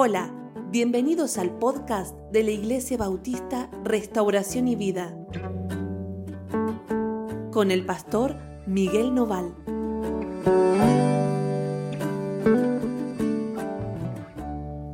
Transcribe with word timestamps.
Hola, 0.00 0.32
bienvenidos 0.70 1.38
al 1.38 1.58
podcast 1.58 2.16
de 2.30 2.44
la 2.44 2.52
Iglesia 2.52 2.96
Bautista 2.96 3.68
Restauración 3.82 4.68
y 4.68 4.76
Vida 4.76 5.12
con 7.50 7.72
el 7.72 7.84
pastor 7.84 8.36
Miguel 8.64 9.12
Noval. 9.12 9.52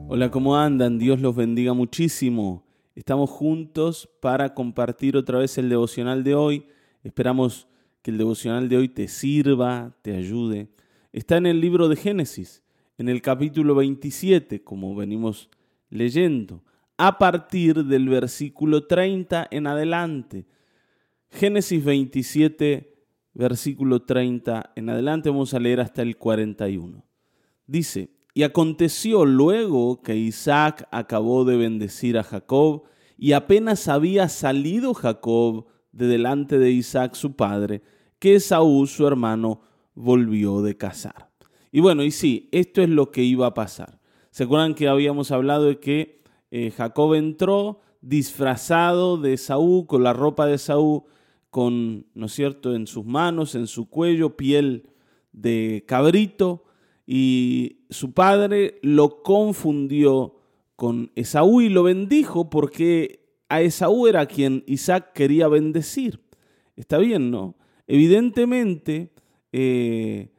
Hola, 0.08 0.30
¿cómo 0.30 0.56
andan? 0.56 0.98
Dios 0.98 1.20
los 1.20 1.36
bendiga 1.36 1.74
muchísimo. 1.74 2.64
Estamos 2.94 3.28
juntos 3.28 4.08
para 4.22 4.54
compartir 4.54 5.18
otra 5.18 5.38
vez 5.38 5.58
el 5.58 5.68
devocional 5.68 6.24
de 6.24 6.34
hoy. 6.34 6.66
Esperamos 7.02 7.68
que 8.00 8.10
el 8.10 8.16
devocional 8.16 8.70
de 8.70 8.78
hoy 8.78 8.88
te 8.88 9.08
sirva, 9.08 9.98
te 10.00 10.16
ayude. 10.16 10.70
Está 11.12 11.36
en 11.36 11.44
el 11.44 11.60
libro 11.60 11.90
de 11.90 11.96
Génesis 11.96 12.63
en 12.98 13.08
el 13.08 13.22
capítulo 13.22 13.74
27, 13.74 14.62
como 14.62 14.94
venimos 14.94 15.50
leyendo, 15.90 16.62
a 16.96 17.18
partir 17.18 17.84
del 17.84 18.08
versículo 18.08 18.86
30 18.86 19.48
en 19.50 19.66
adelante. 19.66 20.46
Génesis 21.30 21.84
27, 21.84 22.94
versículo 23.34 24.02
30 24.02 24.72
en 24.76 24.90
adelante, 24.90 25.30
vamos 25.30 25.54
a 25.54 25.58
leer 25.58 25.80
hasta 25.80 26.02
el 26.02 26.16
41. 26.16 27.04
Dice, 27.66 28.10
y 28.32 28.42
aconteció 28.42 29.24
luego 29.24 30.02
que 30.02 30.16
Isaac 30.16 30.88
acabó 30.90 31.44
de 31.44 31.56
bendecir 31.56 32.18
a 32.18 32.24
Jacob, 32.24 32.84
y 33.16 33.32
apenas 33.32 33.88
había 33.88 34.28
salido 34.28 34.94
Jacob 34.94 35.66
de 35.92 36.06
delante 36.06 36.58
de 36.58 36.70
Isaac 36.70 37.14
su 37.14 37.34
padre, 37.34 37.82
que 38.18 38.36
Esaú 38.36 38.86
su 38.86 39.06
hermano 39.06 39.62
volvió 39.94 40.62
de 40.62 40.76
cazar. 40.76 41.33
Y 41.74 41.80
bueno, 41.80 42.04
y 42.04 42.12
sí, 42.12 42.48
esto 42.52 42.82
es 42.82 42.88
lo 42.88 43.10
que 43.10 43.24
iba 43.24 43.48
a 43.48 43.54
pasar. 43.54 43.98
¿Se 44.30 44.44
acuerdan 44.44 44.76
que 44.76 44.86
habíamos 44.86 45.32
hablado 45.32 45.64
de 45.64 45.80
que 45.80 46.22
eh, 46.52 46.70
Jacob 46.70 47.14
entró 47.14 47.80
disfrazado 48.00 49.16
de 49.16 49.36
Saúl, 49.36 49.84
con 49.88 50.04
la 50.04 50.12
ropa 50.12 50.46
de 50.46 50.58
Saúl, 50.58 51.02
con, 51.50 52.06
¿no 52.14 52.26
es 52.26 52.32
cierto?, 52.32 52.76
en 52.76 52.86
sus 52.86 53.04
manos, 53.04 53.56
en 53.56 53.66
su 53.66 53.90
cuello, 53.90 54.36
piel 54.36 54.88
de 55.32 55.82
cabrito, 55.84 56.62
y 57.08 57.80
su 57.90 58.12
padre 58.12 58.78
lo 58.82 59.24
confundió 59.24 60.36
con 60.76 61.10
Esaú 61.16 61.60
y 61.60 61.70
lo 61.70 61.82
bendijo 61.82 62.50
porque 62.50 63.26
a 63.48 63.62
Esaú 63.62 64.06
era 64.06 64.26
quien 64.26 64.62
Isaac 64.68 65.10
quería 65.12 65.48
bendecir. 65.48 66.20
Está 66.76 66.98
bien, 66.98 67.32
¿no? 67.32 67.56
Evidentemente, 67.88 69.12
eh, 69.50 70.30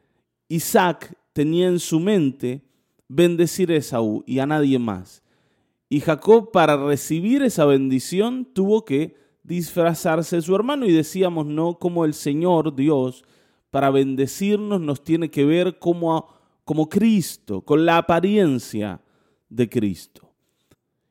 Isaac 0.48 1.14
tenía 1.36 1.68
en 1.68 1.80
su 1.80 2.00
mente 2.00 2.62
bendecir 3.08 3.70
a 3.70 3.76
Esaú 3.76 4.24
y 4.26 4.38
a 4.38 4.46
nadie 4.46 4.78
más. 4.78 5.22
Y 5.90 6.00
Jacob 6.00 6.50
para 6.50 6.82
recibir 6.82 7.42
esa 7.42 7.66
bendición 7.66 8.48
tuvo 8.54 8.86
que 8.86 9.14
disfrazarse 9.42 10.36
de 10.36 10.42
su 10.42 10.56
hermano 10.56 10.86
y 10.86 10.92
decíamos, 10.92 11.44
no 11.44 11.78
como 11.78 12.06
el 12.06 12.14
Señor 12.14 12.74
Dios 12.74 13.22
para 13.70 13.90
bendecirnos 13.90 14.80
nos 14.80 15.04
tiene 15.04 15.30
que 15.30 15.44
ver 15.44 15.78
como, 15.78 16.26
como 16.64 16.88
Cristo, 16.88 17.60
con 17.60 17.84
la 17.84 17.98
apariencia 17.98 19.02
de 19.50 19.68
Cristo. 19.68 20.32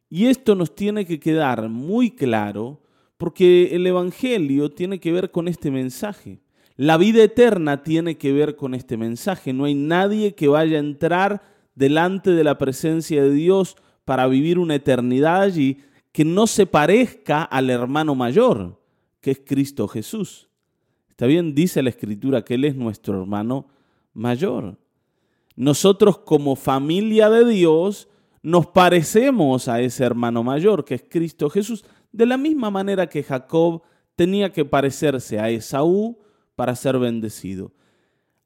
Y 0.09 0.25
esto 0.25 0.55
nos 0.55 0.73
tiene 0.73 1.05
que 1.05 1.19
quedar 1.19 1.69
muy 1.69 2.09
claro 2.09 2.81
porque 3.17 3.75
el 3.75 3.85
Evangelio 3.85 4.71
tiene 4.71 4.99
que 4.99 5.11
ver 5.11 5.29
con 5.29 5.47
este 5.47 5.69
mensaje. 5.69 6.39
La 6.77 6.97
vida 6.97 7.23
eterna 7.23 7.83
tiene 7.83 8.17
que 8.17 8.33
ver 8.33 8.55
con 8.55 8.73
este 8.73 8.97
mensaje. 8.97 9.53
No 9.53 9.65
hay 9.65 9.75
nadie 9.75 10.35
que 10.35 10.47
vaya 10.47 10.77
a 10.77 10.81
entrar 10.81 11.41
delante 11.73 12.31
de 12.31 12.43
la 12.43 12.57
presencia 12.57 13.23
de 13.23 13.31
Dios 13.31 13.77
para 14.03 14.27
vivir 14.27 14.59
una 14.59 14.75
eternidad 14.75 15.41
allí 15.41 15.79
que 16.11 16.25
no 16.25 16.47
se 16.47 16.65
parezca 16.65 17.43
al 17.43 17.69
hermano 17.69 18.15
mayor, 18.15 18.80
que 19.19 19.31
es 19.31 19.41
Cristo 19.45 19.87
Jesús. 19.87 20.49
Está 21.09 21.25
bien, 21.25 21.55
dice 21.55 21.81
la 21.81 21.89
Escritura 21.89 22.43
que 22.43 22.55
Él 22.55 22.65
es 22.65 22.75
nuestro 22.75 23.21
hermano 23.21 23.67
mayor. 24.14 24.77
Nosotros 25.55 26.19
como 26.19 26.55
familia 26.55 27.30
de 27.30 27.45
Dios 27.45 28.09
nos 28.41 28.67
parecemos 28.67 29.67
a 29.67 29.81
ese 29.81 30.03
hermano 30.03 30.43
mayor, 30.43 30.85
que 30.85 30.95
es 30.95 31.03
Cristo 31.08 31.49
Jesús, 31.49 31.85
de 32.11 32.25
la 32.25 32.37
misma 32.37 32.69
manera 32.69 33.08
que 33.08 33.23
Jacob 33.23 33.81
tenía 34.15 34.52
que 34.52 34.65
parecerse 34.65 35.39
a 35.39 35.49
Esaú, 35.49 36.17
para 36.55 36.76
ser 36.76 36.98
bendecido. 36.99 37.71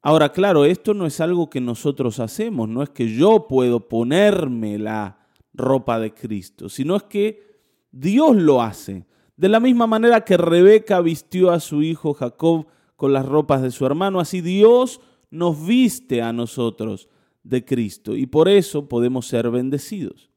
Ahora, 0.02 0.32
claro, 0.32 0.64
esto 0.64 0.94
no 0.94 1.06
es 1.06 1.20
algo 1.20 1.50
que 1.50 1.60
nosotros 1.60 2.20
hacemos, 2.20 2.68
no 2.68 2.82
es 2.82 2.90
que 2.90 3.14
yo 3.14 3.46
puedo 3.46 3.88
ponerme 3.88 4.78
la 4.78 5.18
ropa 5.52 5.98
de 5.98 6.14
Cristo, 6.14 6.68
sino 6.68 6.96
es 6.96 7.02
que 7.02 7.60
Dios 7.92 8.34
lo 8.36 8.62
hace. 8.62 9.06
De 9.36 9.48
la 9.48 9.60
misma 9.60 9.86
manera 9.86 10.22
que 10.22 10.36
Rebeca 10.36 11.00
vistió 11.00 11.50
a 11.50 11.60
su 11.60 11.82
hijo 11.82 12.14
Jacob 12.14 12.66
con 12.96 13.12
las 13.12 13.26
ropas 13.26 13.62
de 13.62 13.70
su 13.70 13.84
hermano, 13.84 14.20
así 14.20 14.40
Dios 14.40 15.00
nos 15.30 15.66
viste 15.66 16.22
a 16.22 16.32
nosotros 16.32 17.08
de 17.42 17.64
Cristo 17.64 18.16
y 18.16 18.26
por 18.26 18.48
eso 18.48 18.88
podemos 18.88 19.26
ser 19.26 19.50
bendecidos. 19.50 20.30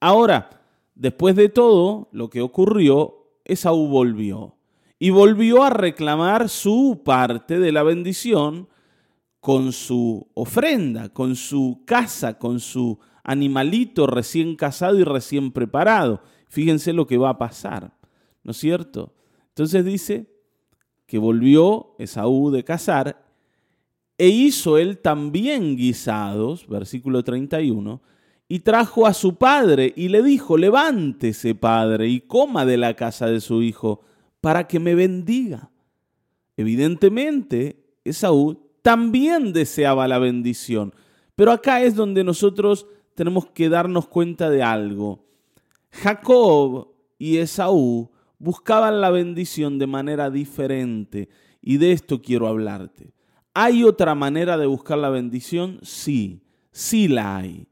Ahora, 0.00 0.62
después 0.94 1.36
de 1.36 1.48
todo 1.48 2.08
lo 2.12 2.28
que 2.28 2.42
ocurrió, 2.42 3.30
Esaú 3.44 3.88
volvió 3.88 4.55
y 4.98 5.10
volvió 5.10 5.62
a 5.62 5.70
reclamar 5.70 6.48
su 6.48 7.02
parte 7.04 7.58
de 7.58 7.72
la 7.72 7.82
bendición 7.82 8.68
con 9.40 9.72
su 9.72 10.26
ofrenda, 10.34 11.10
con 11.10 11.36
su 11.36 11.82
casa, 11.84 12.38
con 12.38 12.60
su 12.60 12.98
animalito 13.22 14.06
recién 14.06 14.56
casado 14.56 14.98
y 14.98 15.04
recién 15.04 15.52
preparado. 15.52 16.22
Fíjense 16.48 16.92
lo 16.92 17.06
que 17.06 17.18
va 17.18 17.30
a 17.30 17.38
pasar, 17.38 17.92
¿no 18.42 18.52
es 18.52 18.56
cierto? 18.56 19.14
Entonces 19.48 19.84
dice 19.84 20.26
que 21.06 21.18
volvió 21.18 21.94
Esaú 21.98 22.50
de 22.50 22.64
cazar 22.64 23.24
e 24.18 24.28
hizo 24.28 24.78
él 24.78 24.98
también 24.98 25.76
guisados, 25.76 26.66
versículo 26.66 27.22
31, 27.22 28.00
y 28.48 28.60
trajo 28.60 29.06
a 29.06 29.12
su 29.12 29.36
padre 29.36 29.92
y 29.94 30.08
le 30.08 30.22
dijo, 30.22 30.56
levántese 30.56 31.54
padre 31.54 32.08
y 32.08 32.20
coma 32.20 32.64
de 32.64 32.78
la 32.78 32.94
casa 32.94 33.26
de 33.26 33.40
su 33.40 33.62
hijo 33.62 34.02
para 34.46 34.68
que 34.68 34.78
me 34.78 34.94
bendiga. 34.94 35.72
Evidentemente, 36.56 37.82
Esaú 38.04 38.56
también 38.80 39.52
deseaba 39.52 40.06
la 40.06 40.20
bendición, 40.20 40.94
pero 41.34 41.50
acá 41.50 41.82
es 41.82 41.96
donde 41.96 42.22
nosotros 42.22 42.86
tenemos 43.16 43.46
que 43.46 43.68
darnos 43.68 44.06
cuenta 44.06 44.48
de 44.48 44.62
algo. 44.62 45.24
Jacob 45.90 46.92
y 47.18 47.38
Esaú 47.38 48.12
buscaban 48.38 49.00
la 49.00 49.10
bendición 49.10 49.80
de 49.80 49.88
manera 49.88 50.30
diferente 50.30 51.28
y 51.60 51.78
de 51.78 51.90
esto 51.90 52.22
quiero 52.22 52.46
hablarte. 52.46 53.14
¿Hay 53.52 53.82
otra 53.82 54.14
manera 54.14 54.56
de 54.56 54.66
buscar 54.66 54.98
la 54.98 55.10
bendición? 55.10 55.80
Sí, 55.82 56.44
sí 56.70 57.08
la 57.08 57.38
hay. 57.38 57.66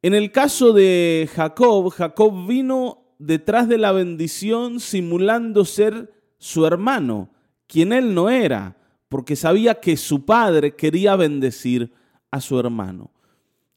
En 0.00 0.14
el 0.14 0.32
caso 0.32 0.72
de 0.72 1.28
Jacob, 1.30 1.90
Jacob 1.90 2.46
vino 2.46 3.01
detrás 3.26 3.68
de 3.68 3.78
la 3.78 3.92
bendición 3.92 4.80
simulando 4.80 5.64
ser 5.64 6.12
su 6.38 6.66
hermano, 6.66 7.30
quien 7.66 7.92
él 7.92 8.14
no 8.14 8.30
era, 8.30 8.76
porque 9.08 9.36
sabía 9.36 9.76
que 9.76 9.96
su 9.96 10.24
padre 10.24 10.74
quería 10.74 11.16
bendecir 11.16 11.92
a 12.30 12.40
su 12.40 12.58
hermano. 12.58 13.10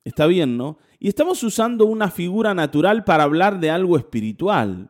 Está 0.04 0.28
bien, 0.28 0.58
¿no? 0.58 0.78
Y 1.00 1.08
estamos 1.08 1.44
usando 1.44 1.86
una 1.86 2.10
figura 2.10 2.54
natural 2.54 3.04
para 3.04 3.24
hablar 3.24 3.60
de 3.60 3.70
algo 3.70 3.98
espiritual. 3.98 4.90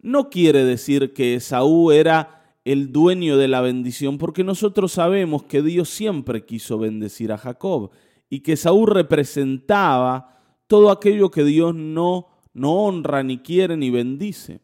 No 0.00 0.30
quiere 0.30 0.64
decir 0.64 1.12
que 1.12 1.38
Saúl 1.40 1.92
era 1.92 2.56
el 2.64 2.92
dueño 2.92 3.36
de 3.36 3.48
la 3.48 3.60
bendición, 3.60 4.18
porque 4.18 4.44
nosotros 4.44 4.92
sabemos 4.92 5.44
que 5.44 5.62
Dios 5.62 5.88
siempre 5.88 6.44
quiso 6.44 6.78
bendecir 6.78 7.32
a 7.32 7.38
Jacob 7.38 7.90
y 8.28 8.40
que 8.40 8.56
Saúl 8.56 8.88
representaba 8.88 10.38
todo 10.66 10.90
aquello 10.90 11.30
que 11.30 11.44
Dios 11.44 11.74
no 11.74 12.28
no 12.52 12.72
honra, 12.72 13.22
ni 13.22 13.38
quiere, 13.38 13.76
ni 13.76 13.90
bendice. 13.90 14.60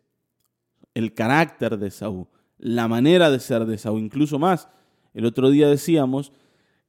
El 0.94 1.14
carácter 1.14 1.78
de 1.78 1.90
Saúl, 1.90 2.26
la 2.58 2.88
manera 2.88 3.30
de 3.30 3.40
ser 3.40 3.66
de 3.66 3.78
Saúl, 3.78 4.00
incluso 4.00 4.38
más. 4.38 4.68
El 5.12 5.26
otro 5.26 5.50
día 5.50 5.68
decíamos 5.68 6.32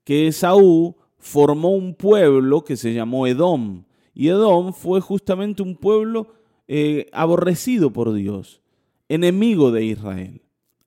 que 0.04 0.32
Saúl 0.32 0.96
formó 1.18 1.72
un 1.72 1.96
pueblo 1.96 2.64
que 2.64 2.78
se 2.78 2.94
llamó 2.94 3.28
Edom. 3.28 3.84
Y 4.14 4.28
Edom 4.28 4.74
fue 4.74 5.02
justamente 5.02 5.64
un 5.64 5.76
pueblo 5.76 6.34
eh, 6.68 7.10
aborrecido 7.12 7.92
por 7.92 8.14
Dios, 8.14 8.62
enemigo 9.10 9.72
de 9.72 9.86
Israel. 9.86 10.42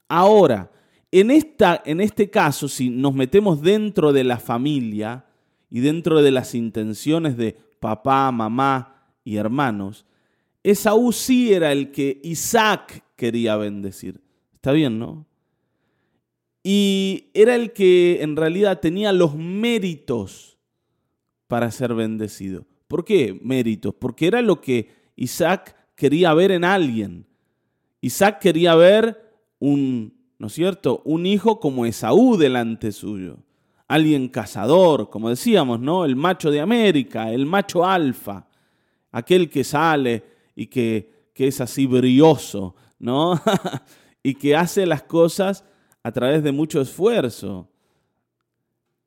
Ahora, 0.08 0.70
en, 1.10 1.30
esta, 1.30 1.82
en 1.84 2.00
este 2.00 2.30
caso, 2.30 2.68
si 2.68 2.90
nos 2.90 3.14
metemos 3.14 3.60
dentro 3.60 4.12
de 4.12 4.24
la 4.24 4.38
familia 4.38 5.26
y 5.70 5.80
dentro 5.80 6.22
de 6.22 6.30
las 6.30 6.54
intenciones 6.54 7.36
de 7.36 7.56
papá, 7.80 8.30
mamá 8.32 8.97
y 9.28 9.36
hermanos, 9.36 10.06
Esaú 10.62 11.12
sí 11.12 11.52
era 11.52 11.70
el 11.70 11.90
que 11.90 12.18
Isaac 12.24 13.04
quería 13.14 13.56
bendecir. 13.56 14.22
Está 14.54 14.72
bien, 14.72 14.98
¿no? 14.98 15.26
Y 16.62 17.26
era 17.34 17.54
el 17.54 17.74
que 17.74 18.22
en 18.22 18.36
realidad 18.36 18.80
tenía 18.80 19.12
los 19.12 19.34
méritos 19.36 20.56
para 21.46 21.70
ser 21.70 21.92
bendecido. 21.92 22.64
¿Por 22.86 23.04
qué 23.04 23.38
méritos? 23.42 23.92
Porque 23.98 24.28
era 24.28 24.40
lo 24.40 24.62
que 24.62 24.88
Isaac 25.14 25.76
quería 25.94 26.32
ver 26.32 26.50
en 26.50 26.64
alguien. 26.64 27.26
Isaac 28.00 28.38
quería 28.38 28.74
ver 28.76 29.42
un, 29.58 30.14
¿no 30.38 30.46
es 30.46 30.54
cierto?, 30.54 31.02
un 31.04 31.26
hijo 31.26 31.60
como 31.60 31.84
Esaú 31.84 32.38
delante 32.38 32.92
suyo. 32.92 33.40
Alguien 33.88 34.28
cazador, 34.28 35.10
como 35.10 35.28
decíamos, 35.28 35.80
¿no? 35.80 36.06
El 36.06 36.16
macho 36.16 36.50
de 36.50 36.62
América, 36.62 37.30
el 37.30 37.44
macho 37.44 37.84
alfa, 37.84 38.47
aquel 39.18 39.50
que 39.50 39.64
sale 39.64 40.24
y 40.54 40.66
que, 40.66 41.30
que 41.34 41.48
es 41.48 41.60
así 41.60 41.86
brioso, 41.86 42.74
¿no? 42.98 43.40
y 44.22 44.34
que 44.34 44.56
hace 44.56 44.86
las 44.86 45.02
cosas 45.02 45.64
a 46.02 46.12
través 46.12 46.42
de 46.42 46.52
mucho 46.52 46.80
esfuerzo. 46.80 47.68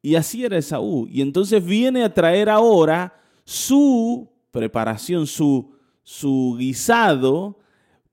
Y 0.02 0.16
así 0.16 0.44
era 0.46 0.58
Esaú. 0.58 1.08
Y 1.10 1.22
entonces 1.22 1.64
viene 1.64 2.04
a 2.04 2.14
traer 2.14 2.50
ahora 2.50 3.14
su 3.44 4.30
preparación, 4.52 5.28
su, 5.28 5.76
su 6.04 6.56
guisado, 6.58 7.60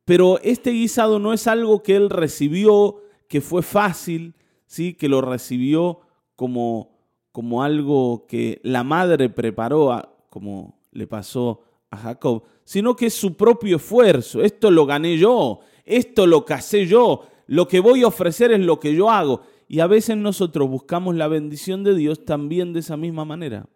pero 0.04 0.38
este 0.42 0.70
guisado 0.70 1.18
no 1.18 1.32
es 1.32 1.46
algo 1.46 1.82
que 1.82 1.96
él 1.96 2.10
recibió, 2.10 3.02
que 3.28 3.40
fue 3.40 3.62
fácil, 3.62 4.34
¿sí? 4.66 4.94
que 4.94 5.08
lo 5.08 5.20
recibió 5.20 6.00
como, 6.36 6.98
como 7.32 7.62
algo 7.62 8.26
que 8.26 8.60
la 8.62 8.84
madre 8.84 9.28
preparó, 9.28 10.16
como 10.30 10.78
le 10.92 11.06
pasó 11.06 11.62
a 11.90 11.96
Jacob, 11.96 12.42
sino 12.64 12.96
que 12.96 13.06
es 13.06 13.14
su 13.14 13.36
propio 13.36 13.76
esfuerzo. 13.76 14.42
Esto 14.42 14.70
lo 14.70 14.86
gané 14.86 15.16
yo, 15.16 15.60
esto 15.84 16.26
lo 16.26 16.44
casé 16.44 16.86
yo, 16.86 17.26
lo 17.46 17.66
que 17.66 17.80
voy 17.80 18.02
a 18.02 18.08
ofrecer 18.08 18.52
es 18.52 18.60
lo 18.60 18.78
que 18.78 18.94
yo 18.94 19.10
hago. 19.10 19.42
Y 19.68 19.80
a 19.80 19.86
veces 19.86 20.16
nosotros 20.16 20.68
buscamos 20.68 21.14
la 21.14 21.28
bendición 21.28 21.84
de 21.84 21.94
Dios 21.94 22.24
también 22.24 22.72
de 22.72 22.80
esa 22.80 22.96
misma 22.96 23.24
manera. 23.24 23.68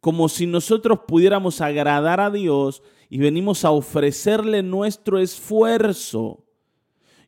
Como 0.00 0.28
si 0.28 0.46
nosotros 0.46 1.00
pudiéramos 1.06 1.60
agradar 1.60 2.20
a 2.20 2.30
Dios 2.30 2.82
y 3.08 3.18
venimos 3.18 3.64
a 3.64 3.70
ofrecerle 3.70 4.62
nuestro 4.62 5.18
esfuerzo. 5.18 6.44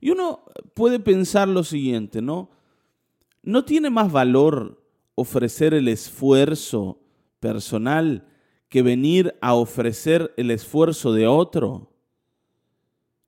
Y 0.00 0.10
uno 0.10 0.44
puede 0.74 0.98
pensar 0.98 1.48
lo 1.48 1.62
siguiente, 1.64 2.22
¿no? 2.22 2.50
¿No 3.42 3.64
tiene 3.64 3.90
más 3.90 4.10
valor 4.10 4.82
ofrecer 5.14 5.74
el 5.74 5.88
esfuerzo 5.88 7.00
personal 7.40 8.26
que 8.72 8.80
venir 8.80 9.34
a 9.42 9.52
ofrecer 9.52 10.32
el 10.38 10.50
esfuerzo 10.50 11.12
de 11.12 11.26
otro? 11.26 11.92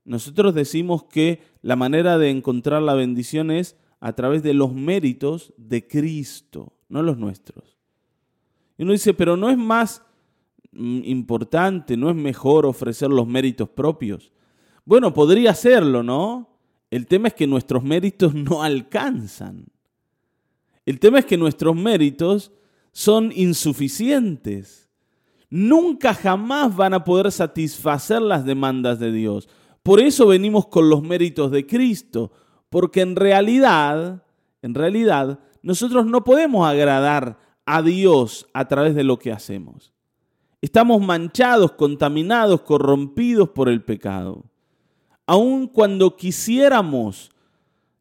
Nosotros 0.06 0.55
decimos 0.55 1.05
que 1.05 1.43
la 1.61 1.76
manera 1.76 2.17
de 2.17 2.31
encontrar 2.31 2.81
la 2.81 2.94
bendición 2.94 3.50
es 3.50 3.76
a 4.00 4.14
través 4.14 4.43
de 4.43 4.55
los 4.55 4.73
méritos 4.73 5.52
de 5.58 5.87
Cristo, 5.87 6.73
no 6.88 7.02
los 7.02 7.19
nuestros. 7.19 7.76
Y 8.79 8.85
uno 8.85 8.93
dice, 8.93 9.12
pero 9.12 9.37
no 9.37 9.50
es 9.50 9.58
más 9.58 10.02
mm, 10.73 11.02
importante, 11.05 11.99
no 11.99 12.08
es 12.08 12.17
mejor 12.17 12.64
ofrecer 12.64 13.11
los 13.11 13.26
méritos 13.26 13.69
propios. 13.69 14.32
Bueno, 14.87 15.12
podría 15.12 15.52
serlo, 15.52 16.02
¿no? 16.02 16.56
El 16.91 17.06
tema 17.06 17.29
es 17.29 17.35
que 17.35 17.46
nuestros 17.46 17.85
méritos 17.85 18.35
no 18.35 18.62
alcanzan. 18.62 19.67
El 20.87 20.99
tema 21.00 21.19
es 21.19 21.26
que 21.26 21.37
nuestros 21.37 21.76
méritos 21.76 22.50
son 22.93 23.31
insuficientes. 23.35 24.83
Nunca 25.56 26.15
jamás 26.15 26.75
van 26.75 26.95
a 26.95 27.05
poder 27.05 27.31
satisfacer 27.31 28.21
las 28.21 28.45
demandas 28.45 28.99
de 28.99 29.12
Dios. 29.12 29.49
Por 29.85 30.01
eso 30.01 30.27
venimos 30.27 30.67
con 30.67 30.91
los 30.91 31.05
méritos 31.05 31.53
de 31.53 31.65
Cristo, 31.65 32.33
porque 32.71 33.03
en 33.03 33.15
realidad, 33.15 34.25
en 34.62 34.75
realidad, 34.75 35.39
nosotros 35.62 36.06
no 36.06 36.25
podemos 36.25 36.67
agradar 36.67 37.39
a 37.67 37.83
Dios 37.83 38.49
a 38.53 38.67
través 38.67 38.97
de 38.97 39.05
lo 39.05 39.21
que 39.21 39.31
hacemos. 39.31 39.93
Estamos 40.61 41.01
manchados, 41.01 41.71
contaminados, 41.71 42.62
corrompidos 42.62 43.51
por 43.51 43.69
el 43.69 43.85
pecado. 43.85 44.47
Aun 45.25 45.69
cuando 45.69 46.17
quisiéramos 46.17 47.31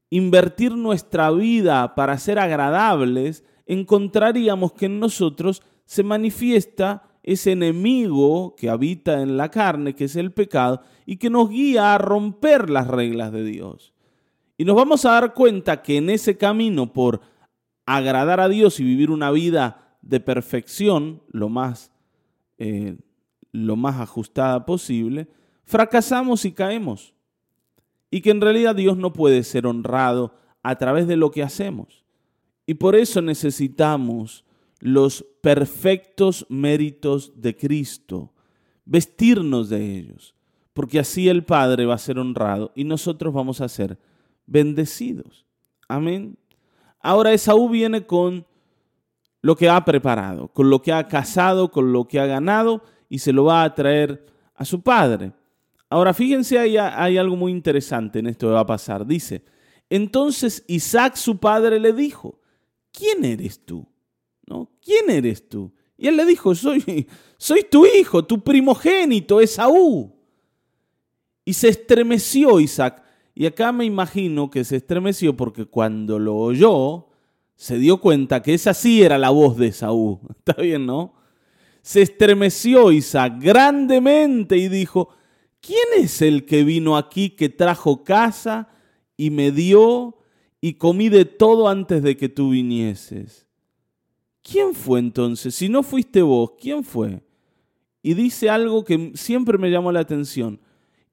invertir 0.10 0.76
nuestra 0.76 1.30
vida 1.30 1.94
para 1.94 2.18
ser 2.18 2.40
agradables, 2.40 3.44
encontraríamos 3.68 4.74
que 4.74 4.88
en 4.88 5.00
nosotros 5.00 5.62
se 5.86 6.02
manifiesta 6.02 7.12
ese 7.24 7.54
enemigo 7.54 8.56
que 8.56 8.70
habita 8.70 9.22
en 9.22 9.38
la 9.38 9.50
carne, 9.50 9.96
que 9.96 10.06
es 10.06 10.16
el 10.16 10.34
pecado, 10.34 10.81
y 11.06 11.18
que 11.18 11.30
nos 11.30 11.50
guía 11.50 11.96
a 11.96 11.98
romper 11.98 12.70
las 12.70 12.88
reglas 12.88 13.31
de 13.31 13.46
Dios. 13.46 13.94
Y 14.58 14.66
nos 14.66 14.75
vamos 14.75 15.06
a 15.06 15.12
dar 15.12 15.34
cuenta 15.34 15.81
que 15.81 15.98
en 15.98 16.10
ese 16.10 16.38
camino 16.38 16.92
por 16.92 17.22
agradar 17.86 18.40
a 18.40 18.50
Dios 18.50 18.80
y 18.80 18.84
vivir 18.84 19.10
una 19.10 19.31
vida 19.31 19.98
de 20.02 20.20
perfección, 20.20 21.22
lo 21.30 21.50
más, 21.50 21.92
eh, 22.58 22.98
lo 23.52 23.78
más 23.78 24.00
ajustada 24.00 24.66
posible, 24.66 25.28
fracasamos 25.64 26.46
y 26.46 26.52
caemos. 26.52 27.14
Y 28.12 28.22
que 28.22 28.31
en 28.31 28.42
realidad 28.42 28.76
Dios 28.76 28.98
no 28.98 29.14
puede 29.14 29.44
ser 29.44 29.66
honrado 29.66 30.36
a 30.62 30.76
través 30.78 31.08
de 31.08 31.18
lo 31.18 31.31
que 31.31 31.42
hacemos. 31.42 32.04
Y 32.66 32.76
por 32.76 32.96
eso 32.96 33.22
necesitamos 33.22 34.46
los 34.83 35.25
perfectos 35.39 36.45
méritos 36.50 37.31
de 37.38 37.56
Cristo, 37.56 38.33
vestirnos 38.83 39.69
de 39.69 39.97
ellos, 39.97 40.35
porque 40.74 41.00
así 41.00 41.30
el 41.30 41.45
Padre 41.45 41.85
va 41.85 41.94
a 41.94 41.97
ser 41.97 42.19
honrado 42.19 42.74
y 42.75 42.83
nosotros 42.83 43.33
vamos 43.33 43.62
a 43.62 43.69
ser 43.69 43.97
bendecidos. 44.45 45.45
Amén. 45.88 46.38
Ahora 47.00 47.31
Esaú 47.31 47.69
viene 47.69 48.06
con 48.06 48.45
lo 49.41 49.56
que 49.56 49.69
ha 49.69 49.85
preparado, 49.85 50.50
con 50.50 50.69
lo 50.69 50.81
que 50.81 50.91
ha 50.91 51.07
casado, 51.07 51.71
con 51.71 51.94
lo 51.94 52.06
que 52.06 52.19
ha 52.19 52.25
ganado 52.25 52.83
y 53.07 53.19
se 53.19 53.31
lo 53.31 53.45
va 53.45 53.63
a 53.63 53.74
traer 53.74 54.25
a 54.53 54.65
su 54.65 54.81
padre. 54.81 55.31
Ahora 55.89 56.13
fíjense, 56.13 56.59
hay, 56.59 56.75
hay 56.75 57.18
algo 57.18 57.38
muy 57.38 57.53
interesante 57.53 58.19
en 58.19 58.27
esto 58.27 58.47
que 58.47 58.53
va 58.53 58.59
a 58.59 58.65
pasar. 58.65 59.07
Dice, 59.07 59.45
entonces 59.89 60.65
Isaac 60.68 61.15
su 61.15 61.38
padre 61.38 61.80
le 61.80 61.94
dijo, 61.94 62.38
¿quién 62.91 63.24
eres 63.24 63.63
tú? 63.63 63.88
¿No? 64.48 64.69
¿Quién 64.81 65.10
eres 65.10 65.48
tú? 65.48 65.72
Y 65.98 66.07
él 66.07 66.18
le 66.18 66.25
dijo, 66.25 66.56
soy, 66.56 67.07
soy 67.38 67.63
tu 67.63 67.86
hijo, 67.86 68.25
tu 68.25 68.44
primogénito, 68.44 69.40
Esaú. 69.40 70.13
Y 71.45 71.54
se 71.54 71.69
estremeció 71.69 72.60
Isaac. 72.60 73.04
Y 73.36 73.45
acá 73.45 73.72
me 73.72 73.86
imagino 73.86 74.50
que 74.50 74.63
se 74.63 74.78
estremeció 74.78 75.36
porque 75.36 75.66
cuando 75.66 76.19
lo 76.19 76.36
oyó, 76.36 77.07
se 77.56 77.78
dio 77.78 78.00
cuenta 78.00 78.42
que 78.42 78.54
esa 78.54 78.74
sí 78.74 79.01
era 79.01 79.18
la 79.18 79.30
voz 79.30 79.57
de 79.57 79.68
Esaú. 79.68 80.19
¿Está 80.38 80.62
bien, 80.62 80.85
no? 80.85 81.14
Se 81.81 82.02
estremeció 82.02 82.92
Isaac 82.92 83.35
grandemente 83.40 84.57
y 84.57 84.69
dijo, 84.69 85.09
¿quién 85.59 85.83
es 85.97 86.21
el 86.21 86.45
que 86.45 86.64
vino 86.64 86.95
aquí 86.95 87.31
que 87.31 87.50
trajo 87.50 88.04
casa 88.04 88.69
y 89.18 89.31
me 89.31 89.52
dio 89.52 90.18
y 90.62 90.76
comí 90.76 91.09
de 91.09 91.26
todo 91.26 91.68
antes 91.68 92.02
de 92.02 92.16
que 92.16 92.30
tú 92.30 92.52
vinieses? 92.52 93.43
¿Quién 94.44 94.76
fue 94.76 95.00
entonces? 95.00 95.56
Si 95.56 95.69
no 95.69 95.81
fuiste 95.81 96.21
vos, 96.21 96.52
¿quién 96.59 96.83
fue? 96.83 97.23
Y 98.04 98.14
dice 98.14 98.50
algo 98.50 98.83
que 98.83 99.14
siempre 99.16 99.57
me 99.57 99.71
llamó 99.71 99.92
la 99.92 100.02
atención. 100.02 100.59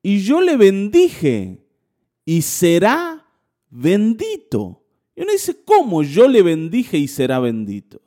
Y 0.03 0.21
yo 0.21 0.41
le 0.41 0.57
bendije 0.57 1.65
y 2.25 2.43
será 2.43 3.27
bendito. 3.71 4.83
Y 5.15 5.23
uno 5.23 5.33
dice, 5.33 5.63
¿cómo 5.65 6.03
yo 6.03 6.29
le 6.29 6.43
bendije 6.43 6.99
y 6.99 7.07
será 7.07 7.39
bendito? 7.39 8.01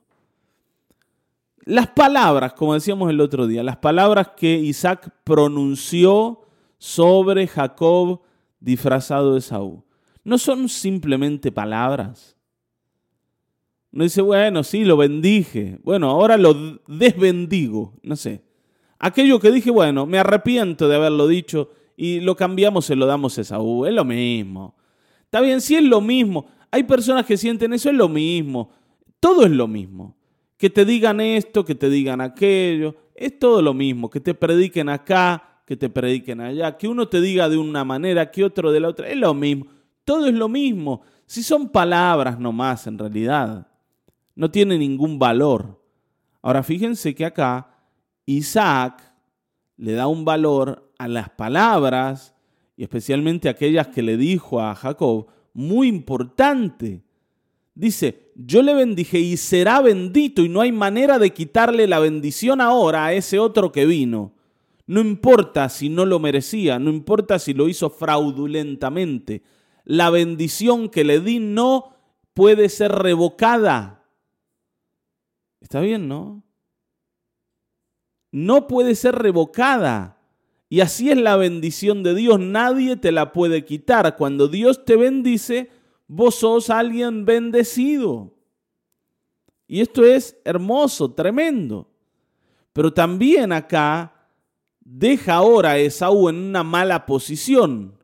Las 1.65 1.88
palabras, 1.88 2.53
como 2.53 2.74
decíamos 2.74 3.10
el 3.10 3.22
otro 3.22 3.48
día, 3.48 3.63
las 3.63 3.77
palabras 3.77 4.32
que 4.36 4.58
Isaac 4.58 5.13
pronunció 5.24 6.42
sobre 6.77 7.48
Jacob 7.48 8.22
disfrazado 8.60 9.36
de 9.36 9.42
Saúl, 9.42 9.82
no 10.25 10.38
son 10.38 10.68
simplemente 10.68 11.51
palabras. 11.51 12.33
No 13.94 14.04
dice, 14.04 14.24
bueno, 14.24 14.64
sí, 14.64 14.84
lo 14.84 14.98
bendije. 14.98 15.78
Bueno, 15.84 16.10
ahora 16.10 16.36
lo 16.36 16.80
desbendigo. 16.88 17.94
No 18.02 18.16
sé. 18.16 18.42
Aquello 18.98 19.40
que 19.40 19.52
dije, 19.52 19.70
bueno, 19.70 20.08
me 20.08 20.18
arrepiento 20.18 20.88
de 20.88 20.96
haberlo 20.96 21.28
dicho 21.28 21.70
y 21.96 22.20
lo 22.20 22.36
cambiamos, 22.36 22.86
se 22.86 22.96
lo 22.96 23.06
damos 23.06 23.38
a 23.38 23.42
Esaú. 23.42 23.86
Es 23.86 23.94
lo 23.94 24.04
mismo. 24.04 24.76
Está 25.26 25.42
bien, 25.42 25.62
sí 25.62 25.76
es 25.76 25.84
lo 25.84 26.02
mismo. 26.02 26.48
Hay 26.72 26.84
personas 26.84 27.24
que 27.28 27.38
sienten 27.38 27.72
eso, 27.72 27.92
es 27.92 27.96
lo 27.96 28.10
mismo. 28.10 28.72
Todo 29.20 29.46
es 29.46 29.52
lo 29.52 29.68
mismo. 29.68 30.18
Que 30.58 30.72
te 30.72 30.86
digan 30.86 31.22
esto, 31.22 31.64
que 31.64 31.76
te 31.76 31.88
digan 31.88 32.20
aquello. 32.20 32.96
Es 33.14 33.38
todo 33.38 33.62
lo 33.62 33.76
mismo. 33.76 34.10
Que 34.10 34.20
te 34.20 34.34
prediquen 34.34 34.90
acá, 34.90 35.62
que 35.68 35.78
te 35.78 35.88
prediquen 35.88 36.42
allá. 36.42 36.78
Que 36.78 36.88
uno 36.88 37.08
te 37.08 37.22
diga 37.22 37.48
de 37.48 37.58
una 37.58 37.84
manera, 37.86 38.32
que 38.32 38.44
otro 38.44 38.72
de 38.72 38.80
la 38.80 38.88
otra. 38.88 39.08
Es 39.08 39.18
lo 39.18 39.36
mismo. 39.36 39.68
Todo 40.04 40.26
es 40.26 40.34
lo 40.34 40.50
mismo. 40.50 41.04
Si 41.28 41.44
son 41.44 41.70
palabras 41.70 42.40
nomás, 42.40 42.88
en 42.88 42.98
realidad 42.98 43.68
no 44.36 44.52
tiene 44.52 44.78
ningún 44.78 45.20
valor. 45.20 45.82
Ahora 46.42 46.63
fíjense 46.63 47.16
que 47.16 47.25
acá 47.25 47.74
Isaac 48.25 49.02
le 49.78 49.94
da 49.94 50.08
un 50.08 50.25
valor 50.25 50.92
a 50.98 51.08
las 51.08 51.30
palabras 51.30 52.36
y 52.75 52.84
especialmente 52.84 53.50
aquellas 53.50 53.88
que 53.88 54.02
le 54.02 54.18
dijo 54.18 54.60
a 54.60 54.75
Jacob, 54.75 55.28
muy 55.54 55.88
importante. 55.88 57.04
Dice, 57.75 58.32
yo 58.36 58.62
le 58.62 58.74
bendije 58.74 59.20
y 59.20 59.38
será 59.38 59.82
bendito 59.82 60.44
y 60.44 60.50
no 60.50 60.62
hay 60.62 60.72
manera 60.72 61.20
de 61.20 61.32
quitarle 61.32 61.88
la 61.88 62.00
bendición 62.00 62.62
ahora 62.62 63.06
a 63.06 63.13
ese 63.13 63.40
otro 63.40 63.72
que 63.72 63.86
vino. 63.86 64.34
No 64.86 65.00
importa 65.00 65.70
si 65.70 65.90
no 65.90 66.06
lo 66.06 66.20
merecía, 66.20 66.78
no 66.78 66.90
importa 66.90 67.40
si 67.40 67.54
lo 67.54 67.68
hizo 67.68 67.90
fraudulentamente. 67.90 69.44
La 69.86 70.10
bendición 70.10 70.90
que 70.90 71.04
le 71.04 71.20
di 71.20 71.40
no 71.40 71.96
puede 72.34 72.70
ser 72.70 72.92
revocada. 72.92 74.02
Está 75.63 75.79
bien, 75.79 76.08
¿no? 76.08 76.43
No 78.32 78.67
puede 78.67 78.93
ser 78.96 79.15
revocada. 79.15 80.20
Y 80.70 80.82
así 80.82 81.10
es 81.10 81.17
la 81.17 81.38
bendición 81.38 82.03
de 82.03 82.13
Dios. 82.13 82.39
Nadie 82.39 82.98
te 82.98 83.12
la 83.12 83.32
puede 83.32 83.63
quitar. 83.63 84.17
Cuando 84.17 84.48
Dios 84.48 84.86
te 84.86 84.98
bendice, 84.98 85.72
vos 86.08 86.36
sos 86.36 86.70
alguien 86.70 87.25
bendecido. 87.25 88.34
Y 89.67 89.82
esto 89.82 90.03
es 90.03 90.38
hermoso, 90.43 91.13
tremendo. 91.13 91.89
Pero 92.74 92.91
también 92.93 93.53
acá 93.53 94.13
deja 94.82 95.36
ahora 95.36 95.72
a 95.72 95.77
Esaú 95.77 96.27
en 96.27 96.36
una 96.36 96.63
mala 96.63 97.05
posición, 97.05 97.98